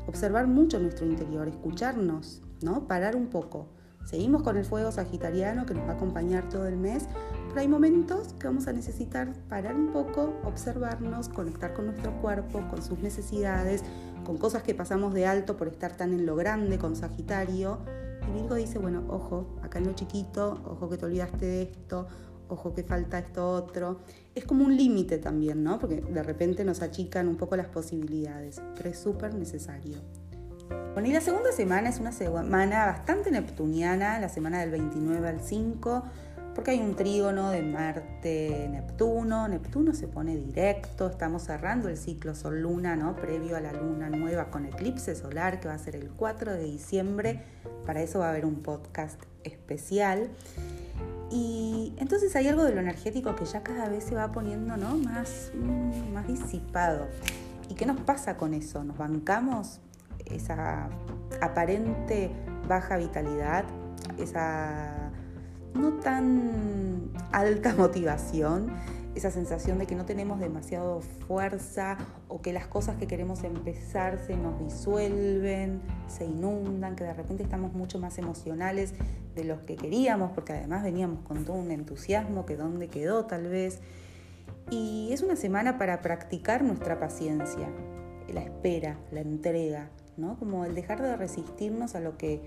observar 0.08 0.48
mucho 0.48 0.80
nuestro 0.80 1.06
interior, 1.06 1.48
escucharnos, 1.48 2.42
¿no? 2.62 2.88
Parar 2.88 3.16
un 3.16 3.28
poco. 3.28 3.68
Seguimos 4.04 4.44
con 4.44 4.58
el 4.58 4.66
fuego 4.66 4.92
sagitariano 4.92 5.66
que 5.66 5.74
nos 5.74 5.88
va 5.88 5.94
a 5.94 5.96
acompañar 5.96 6.50
todo 6.50 6.68
el 6.68 6.78
mes, 6.78 7.08
pero 7.48 7.62
hay 7.62 7.68
momentos 7.68 8.34
que 8.34 8.48
vamos 8.48 8.68
a 8.68 8.74
necesitar 8.74 9.34
parar 9.50 9.76
un 9.76 9.92
poco, 9.92 10.34
observarnos, 10.44 11.30
conectar 11.30 11.74
con 11.74 11.88
nuestro 11.88 12.20
cuerpo, 12.22 12.68
con 12.70 12.84
sus 12.84 13.00
necesidades, 13.00 13.84
con 14.24 14.38
cosas 14.38 14.64
que 14.64 14.76
pasamos 14.76 15.14
de 15.14 15.26
alto 15.26 15.58
por 15.58 15.68
estar 15.68 15.96
tan 15.96 16.14
en 16.14 16.26
lo 16.26 16.36
grande 16.36 16.78
con 16.78 16.96
Sagitario 16.96 17.80
y 18.28 18.32
Virgo 18.34 18.56
dice, 18.56 18.80
bueno, 18.80 19.04
ojo, 19.10 19.58
acá 19.62 19.80
en 19.80 19.88
lo 19.88 19.94
chiquito, 19.94 20.62
ojo 20.66 20.90
que 20.90 20.98
te 20.98 21.06
olvidaste 21.06 21.46
de 21.46 21.62
esto, 21.64 22.08
ojo 22.48 22.74
que 22.74 22.84
falta 22.84 23.20
esto 23.20 23.50
otro. 23.50 24.00
Es 24.34 24.46
como 24.46 24.66
un 24.66 24.76
límite 24.76 25.18
también, 25.18 25.64
¿no? 25.64 25.80
Porque 25.80 26.02
de 26.02 26.24
repente 26.24 26.64
nos 26.64 26.82
achican 26.82 27.28
un 27.28 27.36
poco 27.36 27.56
las 27.56 27.68
posibilidades, 27.68 28.62
pero 28.76 28.90
es 28.90 29.00
súper 29.00 29.34
necesario. 29.34 29.98
Bueno, 30.94 31.10
y 31.10 31.12
la 31.12 31.22
segunda 31.22 31.52
semana 31.52 31.90
es 31.90 32.00
una 32.00 32.12
semana 32.12 32.86
bastante 32.86 33.30
neptuniana, 33.30 34.20
la 34.20 34.30
semana 34.30 34.60
del 34.60 34.72
29 34.72 35.28
al 35.28 35.42
5 35.42 36.04
porque 36.56 36.72
hay 36.72 36.80
un 36.80 36.96
trígono 36.96 37.52
de 37.52 37.62
Marte-Neptuno, 37.62 39.50
Neptuno 39.50 39.94
se 39.94 40.08
pone 40.08 40.38
directo, 40.38 41.08
estamos 41.08 41.44
cerrando 41.44 41.90
el 41.90 41.98
ciclo 41.98 42.34
Sol-Luna, 42.34 42.96
¿no? 42.96 43.18
previo 43.18 43.58
a 43.58 43.60
la 43.60 43.74
luna 43.74 44.10
nueva 44.10 44.50
con 44.50 44.66
eclipse 44.66 45.16
solar 45.16 45.60
que 45.60 45.68
va 45.68 45.74
a 45.74 45.78
ser 45.78 45.98
el 45.98 46.10
4 46.10 46.54
de 46.54 46.64
diciembre, 46.64 47.44
para 47.86 48.02
eso 48.02 48.20
va 48.20 48.28
a 48.28 48.30
haber 48.30 48.46
un 48.46 48.64
podcast 48.64 49.22
especial. 49.44 50.30
Y 51.30 51.94
entonces 51.98 52.34
hay 52.38 52.48
algo 52.48 52.64
de 52.64 52.74
lo 52.74 52.80
energético 52.80 53.36
que 53.36 53.44
ya 53.44 53.62
cada 53.62 53.90
vez 53.90 54.06
se 54.06 54.16
va 54.16 54.32
poniendo 54.32 54.78
¿no? 54.78 54.96
más, 54.96 55.52
mm, 55.54 56.14
más 56.14 56.26
disipado. 56.26 57.08
¿Y 57.70 57.74
qué 57.74 57.86
nos 57.86 58.00
pasa 58.00 58.38
con 58.38 58.54
eso? 58.54 58.84
¿Nos 58.86 58.98
bancamos 58.98 59.82
esa 60.26 60.88
aparente 61.42 62.32
baja 62.68 62.96
vitalidad, 62.96 63.66
esa 64.18 65.12
no 65.76 65.94
tan 65.94 67.12
alta 67.32 67.74
motivación? 67.78 68.72
esa 69.16 69.32
sensación 69.32 69.80
de 69.80 69.88
que 69.88 69.96
no 69.96 70.06
tenemos 70.06 70.40
demasiado 70.42 71.00
fuerza 71.00 71.98
o 72.28 72.42
que 72.42 72.52
las 72.52 72.68
cosas 72.68 72.98
que 72.98 73.08
queremos 73.08 73.44
empezar 73.46 74.20
se 74.20 74.36
nos 74.36 74.60
disuelven, 74.60 75.82
se 76.08 76.26
inundan, 76.26 76.98
que 76.98 77.06
de 77.06 77.14
repente 77.14 77.42
estamos 77.42 77.74
mucho 77.74 77.98
más 77.98 78.18
emocionales 78.18 78.94
de 79.34 79.46
los 79.46 79.62
que 79.62 79.78
queríamos, 79.78 80.32
porque 80.32 80.52
además 80.52 80.84
veníamos 80.84 81.22
con 81.22 81.46
todo 81.46 81.56
un 81.56 81.72
entusiasmo 81.72 82.46
que 82.46 82.58
dónde 82.58 82.90
quedó 82.90 83.26
tal 83.26 83.48
vez. 83.48 83.80
Y 84.70 85.10
es 85.14 85.22
una 85.22 85.38
semana 85.38 85.78
para 85.78 86.02
practicar 86.02 86.64
nuestra 86.64 87.00
paciencia, 87.00 87.70
la 88.28 88.42
espera, 88.42 88.98
la 89.12 89.22
entrega, 89.22 89.90
¿no? 90.18 90.38
Como 90.38 90.66
el 90.66 90.76
dejar 90.76 91.02
de 91.02 91.16
resistirnos 91.16 91.96
a 91.96 92.02
lo 92.02 92.18
que 92.18 92.42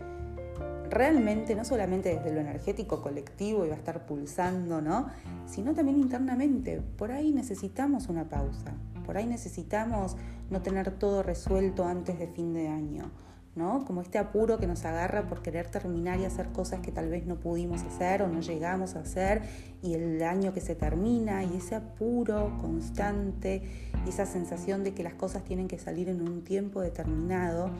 realmente, 0.90 1.54
no 1.54 1.64
solamente 1.64 2.14
desde 2.14 2.32
lo 2.32 2.40
energético 2.40 3.02
colectivo 3.02 3.64
y 3.64 3.68
va 3.68 3.74
a 3.74 3.78
estar 3.78 4.06
pulsando, 4.06 4.80
¿no? 4.80 5.08
Sino 5.46 5.74
también 5.74 5.98
internamente. 5.98 6.80
Por 6.96 7.12
ahí 7.12 7.32
necesitamos 7.32 8.08
una 8.08 8.28
pausa. 8.28 8.74
Por 9.06 9.16
ahí 9.16 9.26
necesitamos 9.26 10.16
no 10.50 10.62
tener 10.62 10.90
todo 10.92 11.22
resuelto 11.22 11.84
antes 11.84 12.18
de 12.18 12.26
fin 12.26 12.54
de 12.54 12.68
año. 12.68 13.10
¿no? 13.58 13.84
Como 13.84 14.00
este 14.02 14.18
apuro 14.18 14.58
que 14.58 14.68
nos 14.68 14.84
agarra 14.84 15.28
por 15.28 15.42
querer 15.42 15.66
terminar 15.66 16.20
y 16.20 16.24
hacer 16.24 16.50
cosas 16.50 16.80
que 16.80 16.92
tal 16.92 17.10
vez 17.10 17.26
no 17.26 17.40
pudimos 17.40 17.82
hacer 17.82 18.22
o 18.22 18.28
no 18.28 18.40
llegamos 18.40 18.94
a 18.94 19.00
hacer 19.00 19.42
y 19.82 19.94
el 19.94 20.22
año 20.22 20.54
que 20.54 20.60
se 20.60 20.76
termina 20.76 21.42
y 21.42 21.56
ese 21.56 21.74
apuro 21.74 22.56
constante 22.60 23.62
esa 24.06 24.26
sensación 24.26 24.84
de 24.84 24.94
que 24.94 25.02
las 25.02 25.14
cosas 25.14 25.42
tienen 25.42 25.66
que 25.66 25.78
salir 25.78 26.08
en 26.08 26.22
un 26.22 26.44
tiempo 26.44 26.80
determinado 26.80 27.70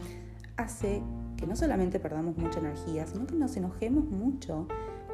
hace 0.57 1.01
que 1.39 1.47
no 1.47 1.57
solamente 1.57 2.01
perdamos 2.01 2.37
mucha 2.37 2.59
energía, 2.59 3.07
sino 3.07 3.27
que 3.27 3.35
nos 3.35 3.57
enojemos 3.57 4.05
mucho 4.05 4.67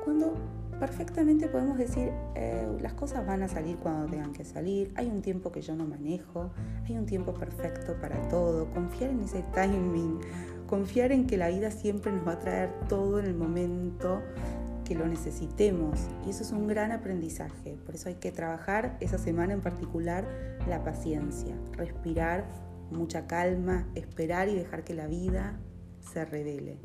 cuando 0.05 0.35
perfectamente 0.81 1.49
podemos 1.49 1.79
decir, 1.79 2.11
eh, 2.35 2.67
las 2.81 2.95
cosas 2.95 3.27
van 3.27 3.43
a 3.43 3.49
salir 3.49 3.77
cuando 3.77 4.07
tengan 4.11 4.33
que 4.33 4.45
salir, 4.45 4.93
hay 4.97 5.07
un 5.07 5.23
tiempo 5.23 5.53
que 5.53 5.63
yo 5.63 5.77
no 5.77 5.87
manejo, 5.87 6.51
hay 6.87 6.97
un 6.97 7.07
tiempo 7.07 7.33
perfecto 7.35 7.95
para 8.01 8.29
todo, 8.29 8.69
confiar 8.73 9.11
en 9.11 9.21
ese 9.21 9.45
timing, 9.55 10.19
confiar 10.67 11.13
en 11.13 11.27
que 11.27 11.37
la 11.37 11.49
vida 11.49 11.71
siempre 11.71 12.11
nos 12.11 12.27
va 12.27 12.33
a 12.33 12.39
traer 12.39 12.71
todo 12.89 13.21
en 13.21 13.27
el 13.27 13.35
momento 13.35 14.21
que 14.85 14.95
lo 14.95 15.07
necesitemos. 15.07 16.09
Y 16.27 16.31
eso 16.31 16.43
es 16.43 16.53
un 16.53 16.67
gran 16.67 16.93
aprendizaje, 16.93 17.79
por 17.87 17.95
eso 17.95 18.09
hay 18.09 18.17
que 18.17 18.33
trabajar 18.33 18.97
esa 19.01 19.19
semana 19.19 19.53
en 19.53 19.61
particular 19.61 20.27
la 20.69 20.83
paciencia, 20.83 21.55
respirar, 21.73 22.45
mucha 22.91 23.27
calma, 23.27 23.87
esperar 23.95 24.49
y 24.49 24.55
dejar 24.55 24.85
que 24.85 24.95
la 24.95 25.07
vida 25.07 25.59
se 26.13 26.25
revele. 26.25 26.79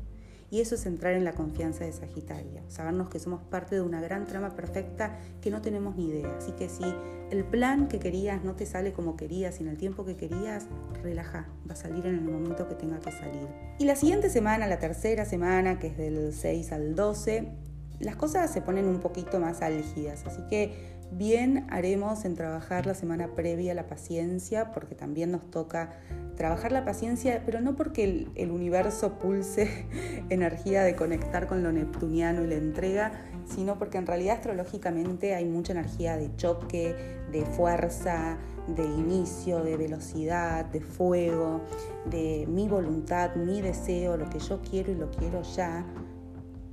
Y 0.52 0.62
eso 0.62 0.76
es 0.76 0.86
entrar 0.88 1.14
en 1.14 1.24
la 1.24 1.34
confianza 1.34 1.86
de 1.86 1.92
Sagitario, 1.92 2.62
sabernos 2.70 3.10
que 3.10 3.20
somos 3.20 3.44
parte 3.44 3.76
de 3.76 3.82
una 3.82 4.02
gran 4.02 4.26
trama 4.26 4.56
perfecta 4.56 5.20
que 5.42 5.52
no 5.52 5.62
tenemos 5.62 5.96
ni 5.96 6.08
idea. 6.08 6.36
Así 6.38 6.54
que 6.54 6.70
si 6.70 6.84
el 7.30 7.44
plan 7.44 7.88
que 7.88 8.00
querías 8.00 8.44
no 8.44 8.56
te 8.56 8.66
sale 8.66 8.92
como 8.92 9.16
querías 9.16 9.60
y 9.60 9.64
en 9.64 9.70
el 9.70 9.78
tiempo 9.78 10.06
que 10.06 10.16
querías, 10.16 10.66
relaja, 11.04 11.48
va 11.70 11.74
a 11.74 11.76
salir 11.76 12.08
en 12.08 12.16
el 12.16 12.22
momento 12.22 12.68
que 12.68 12.74
tenga 12.74 13.00
que 13.00 13.12
salir. 13.12 13.48
Y 13.78 13.86
la 13.86 13.96
siguiente 13.96 14.32
semana, 14.32 14.66
la 14.66 14.80
tercera 14.80 15.26
semana, 15.26 15.78
que 15.78 15.88
es 15.88 15.98
del 15.98 16.34
6 16.34 16.72
al 16.72 16.96
12, 16.96 17.52
las 18.00 18.16
cosas 18.16 18.52
se 18.52 18.62
ponen 18.62 18.88
un 18.88 19.00
poquito 19.00 19.40
más 19.40 19.62
álgidas. 19.62 20.26
Así 20.26 20.42
que 20.50 20.99
bien 21.12 21.66
haremos 21.70 22.26
en 22.26 22.36
trabajar 22.36 22.86
la 22.86 22.94
semana 22.94 23.30
previa 23.36 23.74
la 23.74 23.88
paciencia, 23.88 24.72
porque 24.72 24.96
también 24.96 25.32
nos 25.32 25.50
toca 25.50 25.92
trabajar 26.36 26.72
la 26.72 26.86
paciencia, 26.86 27.44
pero 27.46 27.60
no 27.60 27.76
porque 27.76 28.28
el, 28.36 28.52
universo 28.52 29.20
pulse 29.20 29.86
energía 30.30 30.84
de 30.84 30.96
conectar 30.96 31.48
con 31.48 31.64
lo 31.64 31.72
neptuniano 31.72 32.44
y 32.44 32.48
la 32.48 32.56
entrega, 32.56 33.12
sino 33.46 33.78
porque 33.78 33.98
en 33.98 34.08
realidad 34.08 34.38
astrológicamente 34.38 35.36
hay 35.36 35.46
mucha 35.46 35.74
energía 35.74 36.16
de 36.16 36.34
choque, 36.38 36.96
de 37.32 37.46
fuerza, 37.46 38.38
de 38.68 38.86
inicio, 38.86 39.64
de 39.64 39.76
velocidad, 39.78 40.66
de 40.66 40.82
fuego, 40.82 41.62
de 42.10 42.46
mi 42.48 42.70
voluntad, 42.70 43.36
mi 43.36 43.62
deseo, 43.62 44.16
lo 44.16 44.30
que 44.30 44.40
yo 44.40 44.62
quiero 44.62 44.92
y 44.92 44.96
lo 44.96 45.10
quiero 45.12 45.42
ya. 45.42 45.86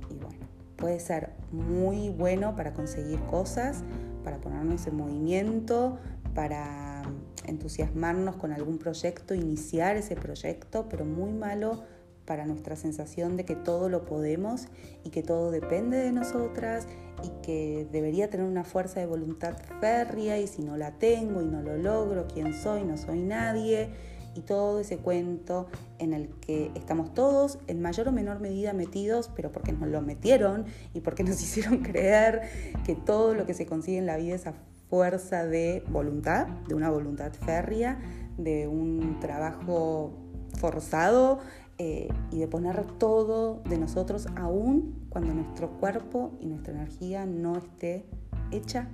Y 0.09 0.15
bueno, 0.15 0.45
puede 0.77 0.99
ser 0.99 1.31
muy 1.51 2.09
bueno 2.09 2.55
para 2.55 2.73
conseguir 2.73 3.19
cosas, 3.21 3.83
para 4.27 4.41
ponernos 4.41 4.85
en 4.87 4.97
movimiento, 4.97 5.99
para 6.35 7.03
entusiasmarnos 7.45 8.35
con 8.35 8.51
algún 8.51 8.77
proyecto, 8.77 9.33
iniciar 9.33 9.95
ese 9.95 10.17
proyecto, 10.17 10.89
pero 10.89 11.05
muy 11.05 11.31
malo 11.31 11.85
para 12.25 12.45
nuestra 12.45 12.75
sensación 12.75 13.37
de 13.37 13.45
que 13.45 13.55
todo 13.55 13.87
lo 13.87 14.03
podemos 14.03 14.67
y 15.05 15.11
que 15.11 15.23
todo 15.23 15.49
depende 15.49 15.95
de 15.95 16.11
nosotras 16.11 16.89
y 17.23 17.29
que 17.41 17.87
debería 17.89 18.29
tener 18.29 18.45
una 18.45 18.65
fuerza 18.65 18.99
de 18.99 19.05
voluntad 19.05 19.55
férrea 19.79 20.37
y 20.37 20.47
si 20.47 20.61
no 20.61 20.75
la 20.75 20.91
tengo 20.99 21.41
y 21.41 21.45
no 21.45 21.61
lo 21.61 21.77
logro, 21.77 22.27
¿quién 22.27 22.53
soy? 22.53 22.83
No 22.83 22.97
soy 22.97 23.21
nadie. 23.21 23.91
Y 24.37 24.41
todo 24.41 24.79
ese 24.79 24.97
cuento 24.97 25.65
en 25.97 26.13
el 26.13 26.29
que 26.39 26.71
estamos 26.75 27.13
todos 27.15 27.57
en 27.65 27.81
mayor 27.81 28.07
o 28.07 28.11
menor 28.11 28.39
medida 28.39 28.71
metidos, 28.71 29.31
pero 29.35 29.51
porque 29.51 29.73
nos 29.73 29.89
lo 29.89 29.99
metieron 30.01 30.65
y 30.93 31.01
porque 31.01 31.23
nos 31.23 31.41
hicieron 31.41 31.79
creer 31.79 32.41
que 32.85 32.95
todo 32.95 33.33
lo 33.33 33.47
que 33.47 33.55
se 33.55 33.65
consigue 33.65 33.97
en 33.97 34.05
la 34.05 34.17
vida 34.17 34.35
es 34.35 34.45
a 34.45 34.53
fuerza 34.89 35.43
de 35.43 35.83
voluntad, 35.89 36.47
de 36.67 36.75
una 36.75 36.91
voluntad 36.91 37.33
férrea, 37.33 37.99
de 38.37 38.67
un 38.67 39.19
trabajo 39.19 40.13
forzado 40.59 41.39
eh, 41.79 42.07
y 42.31 42.39
de 42.39 42.47
poner 42.47 42.85
todo 42.99 43.61
de 43.67 43.77
nosotros 43.79 44.27
aún 44.35 45.07
cuando 45.09 45.33
nuestro 45.33 45.71
cuerpo 45.79 46.37
y 46.39 46.45
nuestra 46.45 46.73
energía 46.73 47.25
no 47.25 47.57
esté 47.57 48.05
hecha 48.51 48.87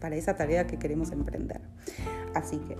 para 0.00 0.16
esa 0.16 0.36
tarea 0.36 0.66
que 0.66 0.78
queremos 0.78 1.12
emprender. 1.12 1.60
Así 2.34 2.58
que 2.58 2.76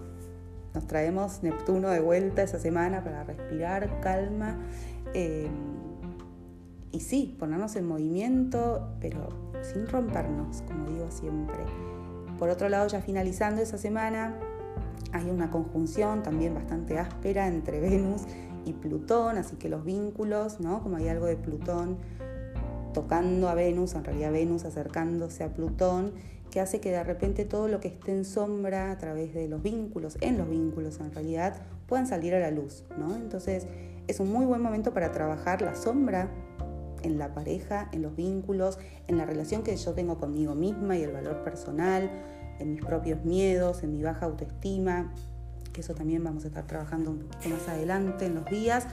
nos 0.75 0.87
traemos 0.87 1.43
Neptuno 1.43 1.89
de 1.89 2.01
vuelta 2.01 2.43
esa 2.43 2.59
semana 2.59 3.03
para 3.03 3.25
respirar, 3.25 4.01
calma. 4.01 4.59
Eh, 5.15 5.49
y 6.93 7.01
sí, 7.01 7.37
ponernos 7.39 7.77
en 7.77 7.87
movimiento, 7.87 8.89
pero 9.01 9.29
sin 9.63 9.87
rompernos, 9.87 10.63
como 10.63 10.89
digo 10.89 11.11
siempre. 11.11 11.59
Por 12.39 12.49
otro 12.49 12.69
lado, 12.69 12.89
ya 12.89 13.01
finalizando 13.01 13.63
esa 13.63 13.79
semana, 13.79 14.37
hay 15.13 15.31
una 15.31 15.51
conjunción 15.51 16.23
también 16.23 16.55
bastante 16.55 16.99
áspera 16.99 17.47
entre 17.47 17.81
Venus 17.81 18.23
y 18.65 18.73
Plutón, 18.73 19.39
así 19.39 19.57
que 19.57 19.69
los 19.69 19.85
vínculos, 19.85 20.61
¿no? 20.61 20.83
Como 20.83 20.97
hay 20.97 21.09
algo 21.09 21.27
de 21.27 21.37
Plutón 21.37 21.99
tocando 22.93 23.49
a 23.49 23.55
Venus, 23.55 23.95
en 23.95 24.05
realidad 24.05 24.33
Venus 24.33 24.65
acercándose 24.65 25.45
a 25.45 25.55
Plutón, 25.55 26.13
que 26.51 26.61
hace 26.61 26.81
que 26.81 26.91
de 26.91 27.03
repente 27.05 27.45
todo 27.45 27.69
lo 27.69 27.81
que 27.81 27.89
esté 27.89 28.13
en 28.13 28.25
sombra 28.25 28.91
a 28.91 28.99
través 28.99 29.33
de 29.35 29.49
los 29.49 29.63
vínculos, 29.63 30.19
en 30.21 30.39
los 30.39 30.49
vínculos 30.49 31.01
en 31.01 31.13
realidad, 31.13 31.63
puedan 31.87 32.07
salir 32.07 32.35
a 32.35 32.41
la 32.41 32.51
luz, 32.51 32.85
¿no? 32.99 33.15
Entonces 33.15 33.67
es 34.07 34.21
un 34.21 34.33
muy 34.33 34.45
buen 34.45 34.61
momento 34.61 34.93
para 34.93 35.13
trabajar 35.13 35.63
la 35.63 35.75
sombra 35.75 36.29
en 37.03 37.19
la 37.19 37.33
pareja, 37.33 37.89
en 37.93 38.03
los 38.03 38.15
vínculos, 38.17 38.79
en 39.07 39.17
la 39.17 39.25
relación 39.25 39.63
que 39.63 39.77
yo 39.77 39.95
tengo 39.95 40.19
conmigo 40.19 40.55
misma 40.55 40.97
y 40.97 41.03
el 41.03 41.13
valor 41.13 41.43
personal, 41.45 42.11
en 42.59 42.73
mis 42.73 42.85
propios 42.85 43.25
miedos, 43.25 43.83
en 43.83 43.93
mi 43.93 44.03
baja 44.03 44.27
autoestima, 44.27 45.15
que 45.73 45.81
eso 45.81 45.95
también 45.95 46.23
vamos 46.23 46.45
a 46.45 46.49
estar 46.49 46.67
trabajando 46.67 47.11
un 47.11 47.21
poquito 47.21 47.49
más 47.49 47.69
adelante 47.69 48.27
en 48.27 48.35
los 48.35 48.45
días, 48.47 48.87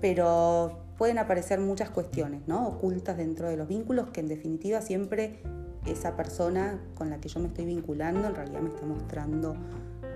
pero 0.00 0.80
pueden 0.98 1.18
aparecer 1.18 1.60
muchas 1.60 1.90
cuestiones 1.90 2.42
¿no? 2.46 2.66
ocultas 2.68 3.16
dentro 3.16 3.48
de 3.48 3.56
los 3.56 3.68
vínculos 3.68 4.10
que 4.10 4.20
en 4.20 4.28
definitiva 4.28 4.80
siempre 4.80 5.40
esa 5.86 6.16
persona 6.16 6.80
con 6.94 7.10
la 7.10 7.20
que 7.20 7.28
yo 7.28 7.40
me 7.40 7.48
estoy 7.48 7.64
vinculando 7.64 8.26
en 8.28 8.34
realidad 8.34 8.60
me 8.60 8.70
está 8.70 8.86
mostrando 8.86 9.54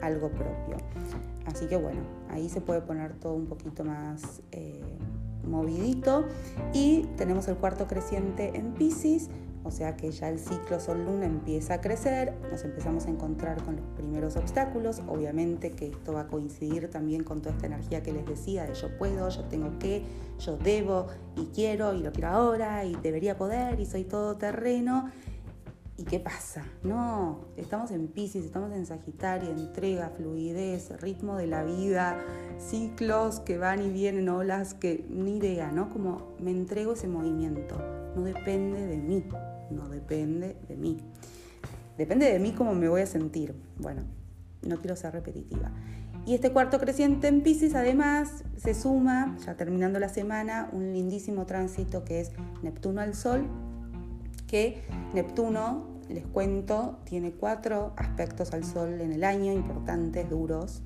algo 0.02 0.30
propio. 0.30 0.76
Así 1.46 1.66
que 1.66 1.76
bueno, 1.76 2.00
ahí 2.30 2.48
se 2.48 2.60
puede 2.60 2.80
poner 2.82 3.14
todo 3.14 3.34
un 3.34 3.46
poquito 3.46 3.84
más... 3.84 4.42
Eh, 4.52 4.98
movidito. 5.48 6.26
Y 6.72 7.06
tenemos 7.16 7.48
el 7.48 7.56
cuarto 7.56 7.86
creciente 7.86 8.52
en 8.54 8.74
Pisces, 8.74 9.28
o 9.64 9.70
sea 9.70 9.96
que 9.96 10.10
ya 10.10 10.28
el 10.28 10.38
ciclo 10.38 10.78
Sol-Luna 10.78 11.26
empieza 11.26 11.74
a 11.74 11.80
crecer, 11.80 12.32
nos 12.50 12.62
empezamos 12.64 13.06
a 13.06 13.10
encontrar 13.10 13.62
con 13.64 13.76
los 13.76 13.86
primeros 13.96 14.36
obstáculos, 14.36 15.02
obviamente 15.08 15.72
que 15.72 15.88
esto 15.88 16.12
va 16.12 16.22
a 16.22 16.26
coincidir 16.28 16.88
también 16.90 17.24
con 17.24 17.42
toda 17.42 17.54
esta 17.54 17.66
energía 17.66 18.02
que 18.02 18.12
les 18.12 18.24
decía 18.24 18.66
de 18.66 18.74
yo 18.74 18.96
puedo, 18.96 19.28
yo 19.28 19.44
tengo 19.44 19.78
que, 19.78 20.04
yo 20.38 20.56
debo 20.56 21.08
y 21.36 21.46
quiero 21.46 21.92
y 21.94 22.02
lo 22.02 22.12
quiero 22.12 22.28
ahora 22.28 22.84
y 22.84 22.94
debería 22.96 23.36
poder 23.36 23.80
y 23.80 23.86
soy 23.86 24.04
todo 24.04 24.36
terreno 24.36 25.10
¿Y 25.98 26.04
qué 26.04 26.20
pasa? 26.20 26.64
No, 26.84 27.40
estamos 27.56 27.90
en 27.90 28.06
Pisces, 28.06 28.44
estamos 28.44 28.70
en 28.72 28.86
Sagitario, 28.86 29.50
entrega, 29.50 30.10
fluidez, 30.10 30.92
ritmo 31.00 31.36
de 31.36 31.48
la 31.48 31.64
vida, 31.64 32.24
ciclos 32.56 33.40
que 33.40 33.58
van 33.58 33.82
y 33.82 33.90
vienen, 33.90 34.28
olas 34.28 34.74
que 34.74 35.04
ni 35.10 35.38
idea, 35.38 35.72
¿no? 35.72 35.90
Como 35.90 36.36
me 36.38 36.52
entrego 36.52 36.92
ese 36.92 37.08
movimiento, 37.08 37.76
no 38.14 38.22
depende 38.22 38.86
de 38.86 38.96
mí, 38.96 39.24
no 39.72 39.88
depende 39.88 40.56
de 40.68 40.76
mí. 40.76 40.98
Depende 41.96 42.32
de 42.32 42.38
mí 42.38 42.52
cómo 42.52 42.74
me 42.76 42.88
voy 42.88 43.00
a 43.00 43.06
sentir. 43.06 43.56
Bueno, 43.76 44.02
no 44.62 44.76
quiero 44.76 44.94
ser 44.94 45.14
repetitiva. 45.14 45.72
Y 46.26 46.34
este 46.34 46.52
cuarto 46.52 46.78
creciente 46.78 47.26
en 47.26 47.42
Pisces 47.42 47.74
además 47.74 48.44
se 48.56 48.72
suma, 48.74 49.36
ya 49.44 49.56
terminando 49.56 49.98
la 49.98 50.10
semana, 50.10 50.70
un 50.72 50.92
lindísimo 50.92 51.44
tránsito 51.44 52.04
que 52.04 52.20
es 52.20 52.30
Neptuno 52.62 53.00
al 53.00 53.16
Sol, 53.16 53.48
que 54.48 54.82
Neptuno, 55.14 55.84
les 56.08 56.26
cuento, 56.26 56.98
tiene 57.04 57.32
cuatro 57.32 57.92
aspectos 57.96 58.52
al 58.52 58.64
Sol 58.64 59.00
en 59.00 59.12
el 59.12 59.22
año, 59.22 59.52
importantes, 59.52 60.28
duros. 60.28 60.82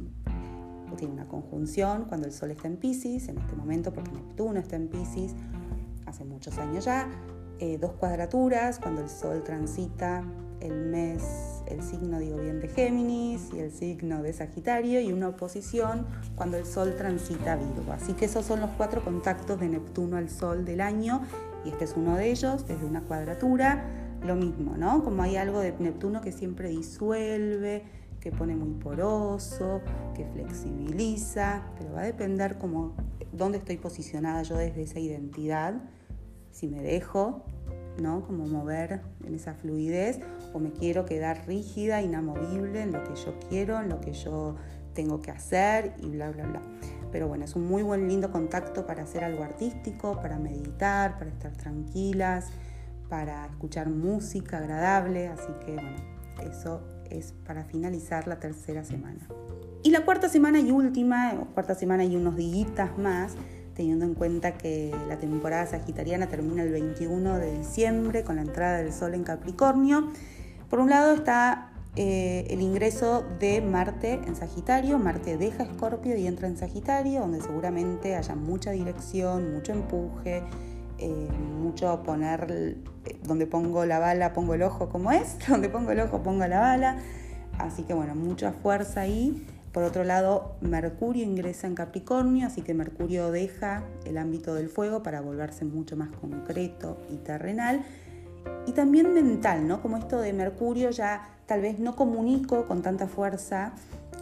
Tiene 0.98 1.14
una 1.14 1.26
conjunción 1.26 2.04
cuando 2.04 2.26
el 2.26 2.34
Sol 2.34 2.50
está 2.50 2.68
en 2.68 2.76
Pisces, 2.76 3.28
en 3.28 3.38
este 3.38 3.56
momento 3.56 3.94
porque 3.94 4.12
Neptuno 4.12 4.60
está 4.60 4.76
en 4.76 4.88
Pisces, 4.88 5.34
hace 6.04 6.24
muchos 6.24 6.58
años 6.58 6.84
ya. 6.84 7.08
Eh, 7.60 7.78
dos 7.78 7.92
cuadraturas 7.92 8.78
cuando 8.78 9.00
el 9.00 9.08
Sol 9.08 9.42
transita 9.42 10.22
el 10.60 10.74
mes, 10.74 11.22
el 11.66 11.82
signo, 11.82 12.18
digo 12.18 12.36
bien, 12.36 12.60
de 12.60 12.68
Géminis 12.68 13.50
y 13.54 13.60
el 13.60 13.72
signo 13.72 14.22
de 14.22 14.32
Sagitario 14.32 15.00
y 15.00 15.12
una 15.12 15.28
oposición 15.28 16.06
cuando 16.36 16.56
el 16.56 16.66
Sol 16.66 16.94
transita 16.96 17.56
Virgo. 17.56 17.92
Así 17.92 18.12
que 18.12 18.26
esos 18.26 18.44
son 18.44 18.60
los 18.60 18.70
cuatro 18.70 19.02
contactos 19.02 19.58
de 19.60 19.68
Neptuno 19.68 20.16
al 20.16 20.28
Sol 20.28 20.64
del 20.64 20.80
año 20.80 21.22
y 21.64 21.70
este 21.70 21.84
es 21.84 21.94
uno 21.96 22.16
de 22.16 22.30
ellos, 22.30 22.66
desde 22.66 22.84
una 22.84 23.02
cuadratura, 23.02 23.84
lo 24.24 24.36
mismo, 24.36 24.76
¿no? 24.76 25.02
Como 25.02 25.22
hay 25.22 25.36
algo 25.36 25.60
de 25.60 25.72
Neptuno 25.78 26.20
que 26.20 26.32
siempre 26.32 26.68
disuelve, 26.68 27.82
que 28.20 28.30
pone 28.30 28.54
muy 28.54 28.74
poroso, 28.74 29.80
que 30.14 30.24
flexibiliza, 30.26 31.64
pero 31.78 31.92
va 31.92 32.02
a 32.02 32.04
depender 32.04 32.58
como 32.58 32.94
dónde 33.32 33.58
estoy 33.58 33.78
posicionada 33.78 34.42
yo 34.42 34.56
desde 34.56 34.82
esa 34.82 35.00
identidad, 35.00 35.74
si 36.52 36.68
me 36.68 36.82
dejo 36.82 37.44
¿no? 38.00 38.24
Como 38.26 38.46
mover 38.46 39.00
en 39.24 39.34
esa 39.34 39.54
fluidez 39.54 40.20
o 40.52 40.58
me 40.58 40.72
quiero 40.72 41.04
quedar 41.04 41.46
rígida, 41.46 42.02
inamovible 42.02 42.82
en 42.82 42.92
lo 42.92 43.02
que 43.04 43.14
yo 43.14 43.34
quiero, 43.48 43.80
en 43.80 43.88
lo 43.88 44.00
que 44.00 44.12
yo 44.12 44.56
tengo 44.94 45.20
que 45.20 45.30
hacer 45.30 45.94
y 46.00 46.08
bla, 46.08 46.30
bla, 46.30 46.46
bla. 46.46 46.62
Pero 47.12 47.28
bueno, 47.28 47.44
es 47.44 47.54
un 47.54 47.66
muy 47.66 47.82
buen 47.82 48.08
lindo 48.08 48.32
contacto 48.32 48.86
para 48.86 49.02
hacer 49.02 49.22
algo 49.22 49.44
artístico, 49.44 50.20
para 50.20 50.38
meditar, 50.38 51.18
para 51.18 51.30
estar 51.30 51.52
tranquilas, 51.52 52.48
para 53.08 53.46
escuchar 53.46 53.90
música 53.90 54.58
agradable, 54.58 55.28
así 55.28 55.52
que 55.64 55.74
bueno, 55.74 55.96
eso 56.50 56.80
es 57.10 57.34
para 57.46 57.64
finalizar 57.64 58.26
la 58.26 58.40
tercera 58.40 58.84
semana. 58.84 59.20
Y 59.82 59.90
la 59.90 60.04
cuarta 60.04 60.28
semana 60.28 60.60
y 60.60 60.70
última, 60.70 61.34
cuarta 61.54 61.74
semana 61.74 62.04
y 62.04 62.16
unos 62.16 62.36
días 62.36 62.96
más, 62.96 63.34
teniendo 63.74 64.04
en 64.04 64.14
cuenta 64.14 64.56
que 64.56 64.94
la 65.08 65.18
temporada 65.18 65.66
sagitariana 65.66 66.28
termina 66.28 66.62
el 66.62 66.70
21 66.70 67.38
de 67.38 67.58
diciembre 67.58 68.22
con 68.22 68.36
la 68.36 68.42
entrada 68.42 68.78
del 68.78 68.92
Sol 68.92 69.14
en 69.14 69.24
Capricornio. 69.24 70.08
Por 70.70 70.80
un 70.80 70.88
lado 70.88 71.14
está 71.14 71.71
eh, 71.94 72.46
el 72.48 72.62
ingreso 72.62 73.22
de 73.38 73.60
Marte 73.60 74.14
en 74.14 74.34
Sagitario, 74.34 74.98
Marte 74.98 75.36
deja 75.36 75.64
Escorpio 75.64 76.16
y 76.16 76.26
entra 76.26 76.48
en 76.48 76.56
Sagitario, 76.56 77.20
donde 77.20 77.42
seguramente 77.42 78.16
haya 78.16 78.34
mucha 78.34 78.70
dirección, 78.70 79.52
mucho 79.52 79.72
empuje, 79.72 80.42
eh, 80.96 81.28
mucho 81.60 82.02
poner, 82.02 82.78
eh, 83.04 83.16
donde 83.24 83.46
pongo 83.46 83.84
la 83.84 83.98
bala 83.98 84.32
pongo 84.32 84.54
el 84.54 84.62
ojo 84.62 84.88
como 84.88 85.12
es, 85.12 85.36
donde 85.48 85.68
pongo 85.68 85.90
el 85.90 86.00
ojo 86.00 86.22
pongo 86.22 86.46
la 86.46 86.60
bala, 86.60 86.96
así 87.58 87.82
que 87.82 87.92
bueno, 87.92 88.14
mucha 88.14 88.52
fuerza 88.52 89.02
ahí. 89.02 89.46
Por 89.72 89.84
otro 89.84 90.04
lado, 90.04 90.56
Mercurio 90.60 91.24
ingresa 91.24 91.66
en 91.66 91.74
Capricornio, 91.74 92.46
así 92.46 92.60
que 92.60 92.74
Mercurio 92.74 93.30
deja 93.30 93.84
el 94.04 94.18
ámbito 94.18 94.54
del 94.54 94.68
fuego 94.68 95.02
para 95.02 95.22
volverse 95.22 95.64
mucho 95.64 95.96
más 95.96 96.10
concreto 96.10 96.98
y 97.10 97.16
terrenal. 97.16 97.82
Y 98.66 98.72
también 98.72 99.12
mental, 99.12 99.66
¿no? 99.66 99.82
Como 99.82 99.96
esto 99.96 100.20
de 100.20 100.32
Mercurio 100.32 100.90
ya 100.90 101.28
tal 101.46 101.60
vez 101.60 101.78
no 101.78 101.96
comunico 101.96 102.66
con 102.66 102.82
tanta 102.82 103.08
fuerza 103.08 103.72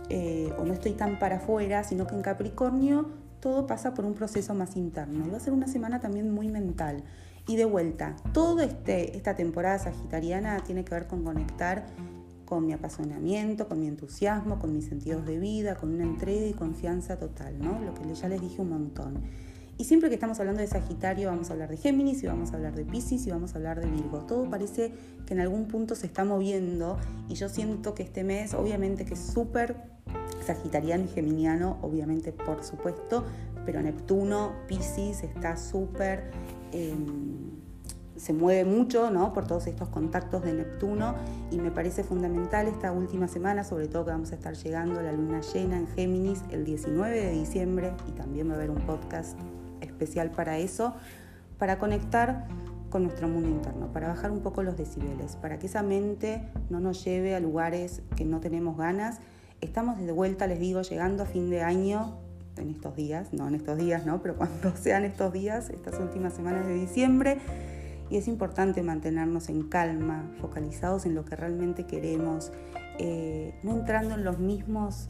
eh, 0.09 0.53
o 0.59 0.65
no 0.65 0.73
estoy 0.73 0.93
tan 0.93 1.19
para 1.19 1.37
afuera, 1.37 1.85
sino 1.85 2.07
que 2.07 2.15
en 2.15 2.23
Capricornio 2.23 3.07
todo 3.41 3.67
pasa 3.67 3.95
por 3.95 4.05
un 4.05 4.15
proceso 4.15 4.55
más 4.55 4.77
interno. 4.77 5.27
Y 5.27 5.31
va 5.31 5.37
a 5.37 5.41
ser 5.41 5.53
una 5.53 5.69
semana 5.69 6.01
también 6.01 6.33
muy 6.33 6.49
mental. 6.49 7.03
Y 7.47 7.57
de 7.57 7.65
vuelta, 7.65 8.17
toda 8.33 8.65
este, 8.65 9.17
esta 9.17 9.35
temporada 9.35 9.79
sagitariana 9.79 10.63
tiene 10.65 10.85
que 10.85 10.95
ver 10.95 11.07
con 11.07 11.25
conectar 11.25 11.87
con 12.45 12.67
mi 12.67 12.73
apasionamiento, 12.73 13.69
con 13.69 13.79
mi 13.79 13.87
entusiasmo, 13.87 14.59
con 14.59 14.73
mis 14.73 14.87
sentidos 14.87 15.25
de 15.25 15.39
vida, 15.39 15.77
con 15.77 15.95
una 15.95 16.03
entrega 16.03 16.47
y 16.47 16.53
confianza 16.53 17.17
total, 17.17 17.55
¿no? 17.61 17.79
Lo 17.81 17.95
que 17.95 18.13
ya 18.13 18.29
les 18.29 18.41
dije 18.41 18.61
un 18.61 18.71
montón. 18.71 19.23
Y 19.81 19.85
siempre 19.85 20.11
que 20.11 20.17
estamos 20.17 20.39
hablando 20.41 20.61
de 20.61 20.67
Sagitario 20.67 21.31
vamos 21.31 21.49
a 21.49 21.55
hablar 21.55 21.71
de 21.71 21.79
Géminis 21.79 22.23
y 22.23 22.27
vamos 22.27 22.53
a 22.53 22.57
hablar 22.57 22.75
de 22.75 22.85
Pisces 22.85 23.27
y 23.27 23.31
vamos 23.31 23.55
a 23.55 23.57
hablar 23.57 23.81
de 23.81 23.91
Virgo. 23.91 24.19
Todo 24.27 24.45
parece 24.51 24.93
que 25.25 25.33
en 25.33 25.41
algún 25.41 25.69
punto 25.69 25.95
se 25.95 26.07
está 26.07 26.23
moviendo 26.23 26.99
y 27.31 27.35
yo 27.35 27.49
siento 27.49 27.95
que 27.95 28.03
este 28.03 28.23
mes 28.23 28.53
obviamente 28.53 29.07
que 29.07 29.15
es 29.15 29.21
súper 29.21 29.77
sagitariano 30.45 31.05
y 31.05 31.09
geminiano, 31.09 31.79
obviamente 31.81 32.31
por 32.31 32.63
supuesto, 32.63 33.25
pero 33.65 33.81
Neptuno, 33.81 34.53
Pisces 34.69 35.23
está 35.23 35.57
súper... 35.57 36.31
Em, 36.73 37.49
se 38.17 38.35
mueve 38.35 38.67
mucho 38.67 39.11
¿no? 39.11 39.33
por 39.33 39.47
todos 39.47 39.67
estos 39.67 39.89
contactos 39.89 40.43
de 40.43 40.53
Neptuno 40.53 41.15
y 41.51 41.57
me 41.57 41.71
parece 41.71 42.05
fundamental 42.05 42.67
esta 42.67 42.93
última 42.93 43.29
semana, 43.29 43.65
sobre 43.65 43.89
todo 43.89 44.05
que 44.05 44.11
vamos 44.11 44.33
a 44.33 44.35
estar 44.35 44.55
llegando 44.55 45.01
a 45.01 45.03
la 45.03 45.13
luna 45.13 45.41
llena 45.41 45.79
en 45.79 45.87
Géminis 45.87 46.43
el 46.51 46.67
19 46.67 47.19
de 47.19 47.31
diciembre 47.31 47.95
y 48.07 48.13
también 48.13 48.51
va 48.51 48.53
a 48.53 48.57
haber 48.57 48.71
un 48.71 48.85
podcast 48.85 49.39
especial 49.81 50.31
para 50.31 50.59
eso, 50.59 50.95
para 51.59 51.79
conectar 51.79 52.47
con 52.91 53.05
nuestro 53.05 53.29
mundo 53.29 53.49
interno, 53.49 53.93
para 53.93 54.09
bajar 54.09 54.31
un 54.31 54.41
poco 54.41 54.63
los 54.63 54.77
decibeles, 54.77 55.37
para 55.37 55.59
que 55.59 55.67
esa 55.67 55.83
mente 55.83 56.43
no 56.69 56.81
nos 56.81 57.05
lleve 57.05 57.35
a 57.35 57.41
lugares 57.41 58.03
que 58.17 58.25
no 58.25 58.41
tenemos 58.41 58.77
ganas. 58.77 59.21
Estamos 59.61 59.99
de 59.99 60.13
vuelta, 60.13 60.47
les 60.47 60.59
digo, 60.59 60.83
llegando 60.83 61.23
a 61.23 61.27
fin 61.27 61.51
de 61.51 61.63
año, 61.63 62.19
en 62.57 62.71
estos 62.71 62.95
días, 62.97 63.33
no 63.33 63.49
en 63.49 63.55
estos 63.55 63.79
días, 63.79 64.07
¿no? 64.07 64.21
Pero 64.23 64.37
cuando 64.37 64.77
sean 64.81 65.05
estos 65.05 65.33
días, 65.33 65.71
estas 65.71 65.99
últimas 66.01 66.35
semanas 66.35 66.67
de 66.67 66.75
diciembre, 66.75 67.39
y 68.11 68.17
es 68.17 68.27
importante 68.27 68.83
mantenernos 68.83 69.49
en 69.49 69.69
calma, 69.69 70.29
focalizados 70.41 71.07
en 71.07 71.15
lo 71.15 71.25
que 71.25 71.37
realmente 71.37 71.85
queremos, 71.85 72.53
eh, 72.99 73.55
no 73.63 73.73
entrando 73.73 74.17
en 74.17 74.25
los 74.25 74.39
mismos 74.39 75.09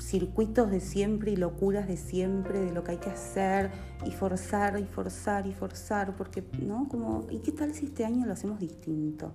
circuitos 0.00 0.70
de 0.70 0.80
siempre 0.80 1.32
y 1.32 1.36
locuras 1.36 1.88
de 1.88 1.96
siempre, 1.96 2.60
de 2.60 2.72
lo 2.72 2.84
que 2.84 2.92
hay 2.92 2.96
que 2.98 3.10
hacer 3.10 3.70
y 4.04 4.10
forzar 4.10 4.78
y 4.78 4.84
forzar 4.84 5.46
y 5.46 5.52
forzar, 5.52 6.16
porque, 6.16 6.44
¿no? 6.60 6.88
Como, 6.88 7.26
¿y 7.30 7.38
qué 7.38 7.52
tal 7.52 7.74
si 7.74 7.86
este 7.86 8.04
año 8.04 8.26
lo 8.26 8.32
hacemos 8.32 8.58
distinto? 8.58 9.32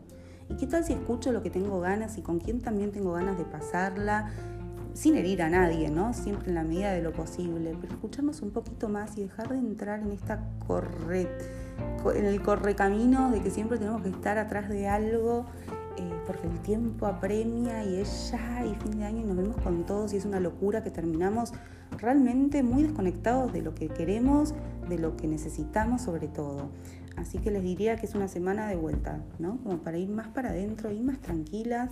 ¿Y 0.49 0.55
qué 0.55 0.67
tal 0.67 0.83
si 0.83 0.93
escucho 0.93 1.31
lo 1.31 1.41
que 1.41 1.49
tengo 1.49 1.79
ganas 1.79 2.17
y 2.17 2.21
con 2.21 2.39
quién 2.39 2.61
también 2.61 2.91
tengo 2.91 3.13
ganas 3.13 3.37
de 3.37 3.45
pasarla? 3.45 4.31
Sin 4.93 5.15
herir 5.15 5.41
a 5.41 5.49
nadie, 5.49 5.89
¿no? 5.89 6.13
Siempre 6.13 6.49
en 6.49 6.55
la 6.55 6.63
medida 6.63 6.91
de 6.91 7.01
lo 7.01 7.13
posible, 7.13 7.77
pero 7.79 7.93
escucharnos 7.93 8.41
un 8.41 8.51
poquito 8.51 8.89
más 8.89 9.17
y 9.17 9.23
dejar 9.23 9.49
de 9.49 9.57
entrar 9.57 10.01
en 10.01 10.11
esta 10.11 10.43
correcta 10.67 11.45
en 12.15 12.25
el 12.25 12.41
correcamino 12.41 13.31
de 13.31 13.41
que 13.41 13.51
siempre 13.51 13.77
tenemos 13.77 14.01
que 14.01 14.09
estar 14.09 14.37
atrás 14.37 14.69
de 14.69 14.87
algo 14.87 15.45
eh, 15.97 16.11
porque 16.25 16.47
el 16.47 16.59
tiempo 16.61 17.05
apremia 17.05 17.83
y 17.83 17.97
es 17.97 18.31
ya 18.31 18.65
y 18.65 18.75
fin 18.75 18.99
de 18.99 19.05
año 19.05 19.21
y 19.21 19.23
nos 19.23 19.37
vemos 19.37 19.57
con 19.57 19.85
todos 19.85 20.13
y 20.13 20.17
es 20.17 20.25
una 20.25 20.39
locura 20.39 20.83
que 20.83 20.91
terminamos 20.91 21.53
realmente 21.97 22.63
muy 22.63 22.83
desconectados 22.83 23.51
de 23.53 23.61
lo 23.61 23.75
que 23.75 23.87
queremos, 23.87 24.53
de 24.89 24.97
lo 24.97 25.17
que 25.17 25.27
necesitamos 25.27 26.01
sobre 26.01 26.27
todo. 26.27 26.69
Así 27.17 27.39
que 27.39 27.51
les 27.51 27.63
diría 27.63 27.97
que 27.97 28.05
es 28.05 28.15
una 28.15 28.27
semana 28.27 28.67
de 28.67 28.75
vuelta, 28.75 29.19
¿no? 29.37 29.57
Como 29.63 29.79
para 29.79 29.97
ir 29.97 30.09
más 30.09 30.29
para 30.29 30.49
adentro, 30.49 30.91
ir 30.91 31.03
más 31.03 31.19
tranquilas. 31.19 31.89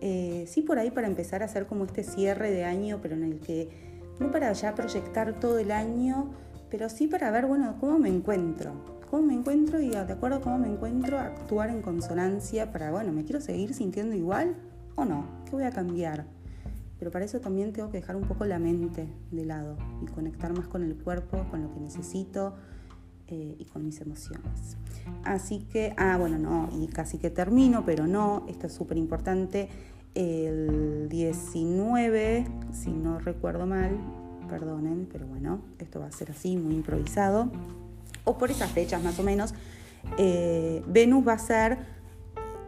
Eh, 0.00 0.44
sí 0.48 0.62
por 0.62 0.78
ahí 0.78 0.90
para 0.90 1.06
empezar 1.06 1.42
a 1.42 1.46
hacer 1.46 1.66
como 1.66 1.84
este 1.84 2.02
cierre 2.02 2.50
de 2.50 2.64
año, 2.64 2.98
pero 3.02 3.14
en 3.14 3.24
el 3.24 3.40
que 3.40 3.68
no 4.18 4.30
para 4.30 4.52
ya 4.52 4.74
proyectar 4.74 5.38
todo 5.40 5.58
el 5.58 5.70
año, 5.70 6.30
pero 6.70 6.88
sí 6.88 7.06
para 7.06 7.30
ver, 7.30 7.46
bueno, 7.46 7.76
cómo 7.80 7.98
me 7.98 8.08
encuentro, 8.08 8.72
cómo 9.10 9.22
me 9.22 9.34
encuentro 9.34 9.80
y 9.80 9.88
de 9.88 9.98
acuerdo 9.98 10.36
a 10.36 10.40
cómo 10.40 10.58
me 10.58 10.68
encuentro, 10.68 11.18
actuar 11.18 11.70
en 11.70 11.80
consonancia 11.80 12.70
para, 12.70 12.90
bueno, 12.90 13.12
¿me 13.12 13.24
quiero 13.24 13.40
seguir 13.40 13.72
sintiendo 13.72 14.14
igual 14.14 14.56
o 14.96 15.04
no? 15.04 15.26
¿Qué 15.46 15.52
voy 15.52 15.64
a 15.64 15.70
cambiar? 15.70 16.26
Pero 16.98 17.10
para 17.10 17.24
eso 17.24 17.40
también 17.40 17.72
tengo 17.72 17.90
que 17.90 17.98
dejar 17.98 18.16
un 18.16 18.24
poco 18.24 18.44
la 18.44 18.58
mente 18.58 19.08
de 19.30 19.44
lado 19.44 19.76
y 20.02 20.06
conectar 20.06 20.52
más 20.52 20.68
con 20.68 20.82
el 20.82 20.96
cuerpo, 20.96 21.46
con 21.50 21.62
lo 21.62 21.72
que 21.72 21.80
necesito 21.80 22.54
eh, 23.28 23.56
y 23.58 23.64
con 23.66 23.84
mis 23.84 24.00
emociones. 24.00 24.76
Así 25.24 25.60
que, 25.70 25.94
ah, 25.96 26.18
bueno, 26.18 26.38
no, 26.38 26.68
y 26.76 26.88
casi 26.88 27.18
que 27.18 27.30
termino, 27.30 27.84
pero 27.86 28.06
no, 28.06 28.44
esto 28.48 28.66
es 28.66 28.74
súper 28.74 28.98
importante. 28.98 29.68
El 30.14 31.08
19, 31.08 32.46
si 32.72 32.90
no 32.90 33.20
recuerdo 33.20 33.64
mal, 33.64 33.96
perdonen, 34.50 35.08
pero 35.10 35.26
bueno, 35.26 35.60
esto 35.78 36.00
va 36.00 36.06
a 36.06 36.12
ser 36.12 36.30
así, 36.32 36.56
muy 36.56 36.74
improvisado 36.74 37.50
o 38.24 38.38
por 38.38 38.50
esas 38.50 38.70
fechas 38.70 39.02
más 39.02 39.18
o 39.18 39.22
menos, 39.22 39.54
eh, 40.16 40.82
Venus 40.86 41.26
va 41.26 41.34
a 41.34 41.38
ser, 41.38 41.78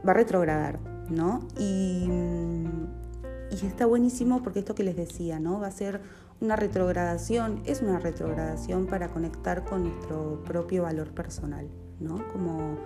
va 0.07 0.13
a 0.13 0.15
retrogradar, 0.15 0.79
¿no? 1.09 1.47
Y, 1.59 2.09
y, 3.51 3.67
está 3.67 3.87
buenísimo 3.87 4.43
porque 4.43 4.61
esto 4.61 4.75
que 4.75 4.85
les 4.85 4.97
decía, 4.97 5.39
¿no? 5.39 5.61
Va 5.61 5.69
a 5.69 5.73
ser 5.73 6.01
una 6.41 6.57
retrogradación, 6.57 7.63
es 7.67 7.83
una 7.83 7.99
retrogradación 7.99 8.87
para 8.87 9.09
conectar 9.09 9.65
con 9.65 9.85
nuestro 9.85 10.43
propio 10.45 10.85
valor 10.85 11.13
personal, 11.13 11.69
¿no? 11.99 12.27
Como 12.33 12.79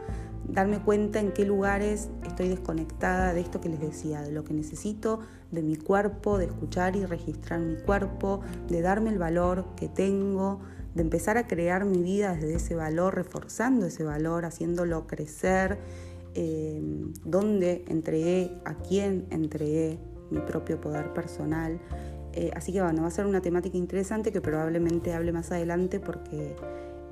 darme 0.48 0.81
cuenta 0.81 1.20
en 1.20 1.33
qué 1.33 1.44
lugares 1.44 2.11
estoy 2.27 2.48
desconectada 2.48 3.33
de 3.33 3.40
esto 3.40 3.61
que 3.61 3.68
les 3.68 3.81
decía, 3.81 4.20
de 4.22 4.33
lo 4.33 4.44
que 4.44 4.53
necesito, 4.53 5.20
de 5.50 5.62
mi 5.62 5.77
cuerpo, 5.77 6.38
de 6.38 6.46
escuchar 6.46 6.96
y 6.96 7.07
registrar 7.07 7.61
mi 7.61 7.77
cuerpo, 7.77 8.40
de 8.68 8.83
darme 8.83 9.11
el 9.11 9.18
valor 9.18 9.64
que 9.77 9.88
tengo, 9.88 10.61
de 10.94 11.02
empezar 11.02 11.37
a 11.38 11.46
crear 11.46 11.85
mi 11.85 12.02
vida 12.02 12.35
desde 12.35 12.54
ese 12.54 12.74
valor, 12.74 13.14
reforzando 13.14 13.87
ese 13.87 14.04
valor, 14.04 14.44
haciéndolo 14.44 15.07
crecer, 15.07 15.78
eh, 16.35 16.80
dónde 17.24 17.85
entregué, 17.88 18.52
a 18.64 18.74
quién 18.74 19.26
entregué 19.30 19.98
mi 20.30 20.40
propio 20.40 20.80
poder 20.80 21.12
personal. 21.12 21.80
Eh, 22.33 22.50
así 22.54 22.72
que 22.72 22.83
bueno, 22.83 23.02
va 23.02 23.09
a 23.09 23.11
ser 23.11 23.26
una 23.26 23.40
temática 23.40 23.76
interesante 23.76 24.33
que 24.33 24.40
probablemente 24.40 25.14
hable 25.14 25.33
más 25.33 25.52
adelante 25.52 26.00
porque 26.00 26.57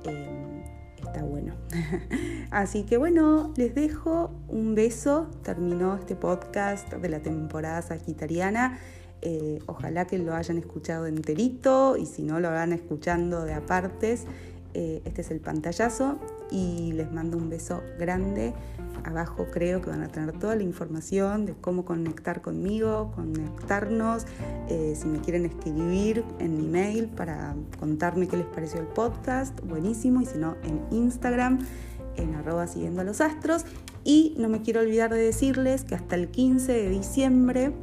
eh, 0.05 0.63
está 0.97 1.23
bueno. 1.23 1.55
así 2.51 2.83
que 2.83 2.97
bueno, 2.97 3.53
les 3.55 3.75
dejo 3.75 4.31
un 4.49 4.75
beso. 4.75 5.29
Terminó 5.43 5.95
este 5.95 6.15
podcast 6.15 6.91
de 6.93 7.09
la 7.09 7.21
temporada 7.21 7.81
sagitariana. 7.81 8.79
Eh, 9.25 9.59
ojalá 9.67 10.05
que 10.05 10.17
lo 10.17 10.35
hayan 10.35 10.57
escuchado 10.57 11.07
enterito 11.07 11.95
y 11.97 12.05
si 12.05 12.23
no 12.23 12.39
lo 12.39 12.49
van 12.49 12.73
escuchando 12.73 13.43
de 13.45 13.53
apartes. 13.53 14.25
este 14.73 15.21
es 15.21 15.29
el 15.29 15.39
pantallazo 15.39 16.17
y 16.49 16.93
les 16.93 17.11
mando 17.11 17.37
un 17.37 17.49
beso 17.49 17.81
grande. 17.99 18.53
Abajo 19.03 19.47
creo 19.51 19.81
que 19.81 19.89
van 19.89 20.01
a 20.01 20.07
tener 20.07 20.37
toda 20.37 20.55
la 20.55 20.63
información 20.63 21.45
de 21.45 21.53
cómo 21.53 21.83
conectar 21.83 22.41
conmigo, 22.41 23.11
conectarnos, 23.15 24.25
eh, 24.69 24.93
si 24.95 25.07
me 25.07 25.19
quieren 25.19 25.45
escribir 25.45 26.23
en 26.39 26.57
mi 26.57 26.67
mail 26.67 27.07
para 27.07 27.55
contarme 27.79 28.27
qué 28.27 28.37
les 28.37 28.45
pareció 28.45 28.79
el 28.79 28.87
podcast, 28.87 29.59
buenísimo, 29.61 30.21
y 30.21 30.25
si 30.25 30.37
no, 30.37 30.55
en 30.63 30.81
Instagram, 30.91 31.59
en 32.15 32.35
arroba 32.35 32.67
siguiendo 32.67 33.01
a 33.01 33.03
los 33.03 33.19
astros. 33.19 33.65
Y 34.05 34.35
no 34.37 34.47
me 34.47 34.61
quiero 34.61 34.81
olvidar 34.81 35.11
de 35.11 35.19
decirles 35.19 35.83
que 35.83 35.95
hasta 35.95 36.15
el 36.15 36.29
15 36.29 36.71
de 36.71 36.89
diciembre 36.89 37.73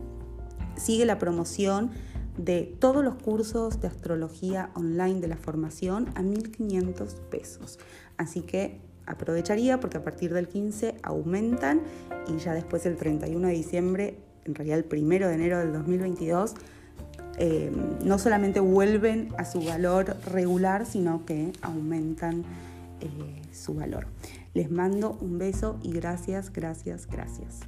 sigue 0.80 1.04
la 1.04 1.18
promoción 1.18 1.90
de 2.36 2.62
todos 2.78 3.04
los 3.04 3.16
cursos 3.16 3.80
de 3.80 3.88
astrología 3.88 4.70
online 4.74 5.20
de 5.20 5.28
la 5.28 5.36
formación 5.36 6.08
a 6.14 6.22
1.500 6.22 7.14
pesos. 7.30 7.78
Así 8.16 8.42
que 8.42 8.80
aprovecharía 9.06 9.80
porque 9.80 9.98
a 9.98 10.04
partir 10.04 10.32
del 10.32 10.48
15 10.48 10.96
aumentan 11.02 11.82
y 12.28 12.38
ya 12.38 12.54
después 12.54 12.86
el 12.86 12.96
31 12.96 13.48
de 13.48 13.54
diciembre, 13.54 14.18
en 14.44 14.54
realidad 14.54 14.78
el 14.78 14.86
1 14.90 15.28
de 15.28 15.34
enero 15.34 15.58
del 15.58 15.72
2022, 15.72 16.54
eh, 17.38 17.70
no 18.04 18.18
solamente 18.18 18.60
vuelven 18.60 19.32
a 19.38 19.44
su 19.44 19.62
valor 19.62 20.16
regular, 20.26 20.86
sino 20.86 21.24
que 21.24 21.52
aumentan 21.62 22.44
eh, 23.00 23.42
su 23.52 23.74
valor. 23.74 24.06
Les 24.52 24.70
mando 24.70 25.16
un 25.20 25.38
beso 25.38 25.78
y 25.82 25.92
gracias, 25.92 26.52
gracias, 26.52 27.06
gracias. 27.06 27.60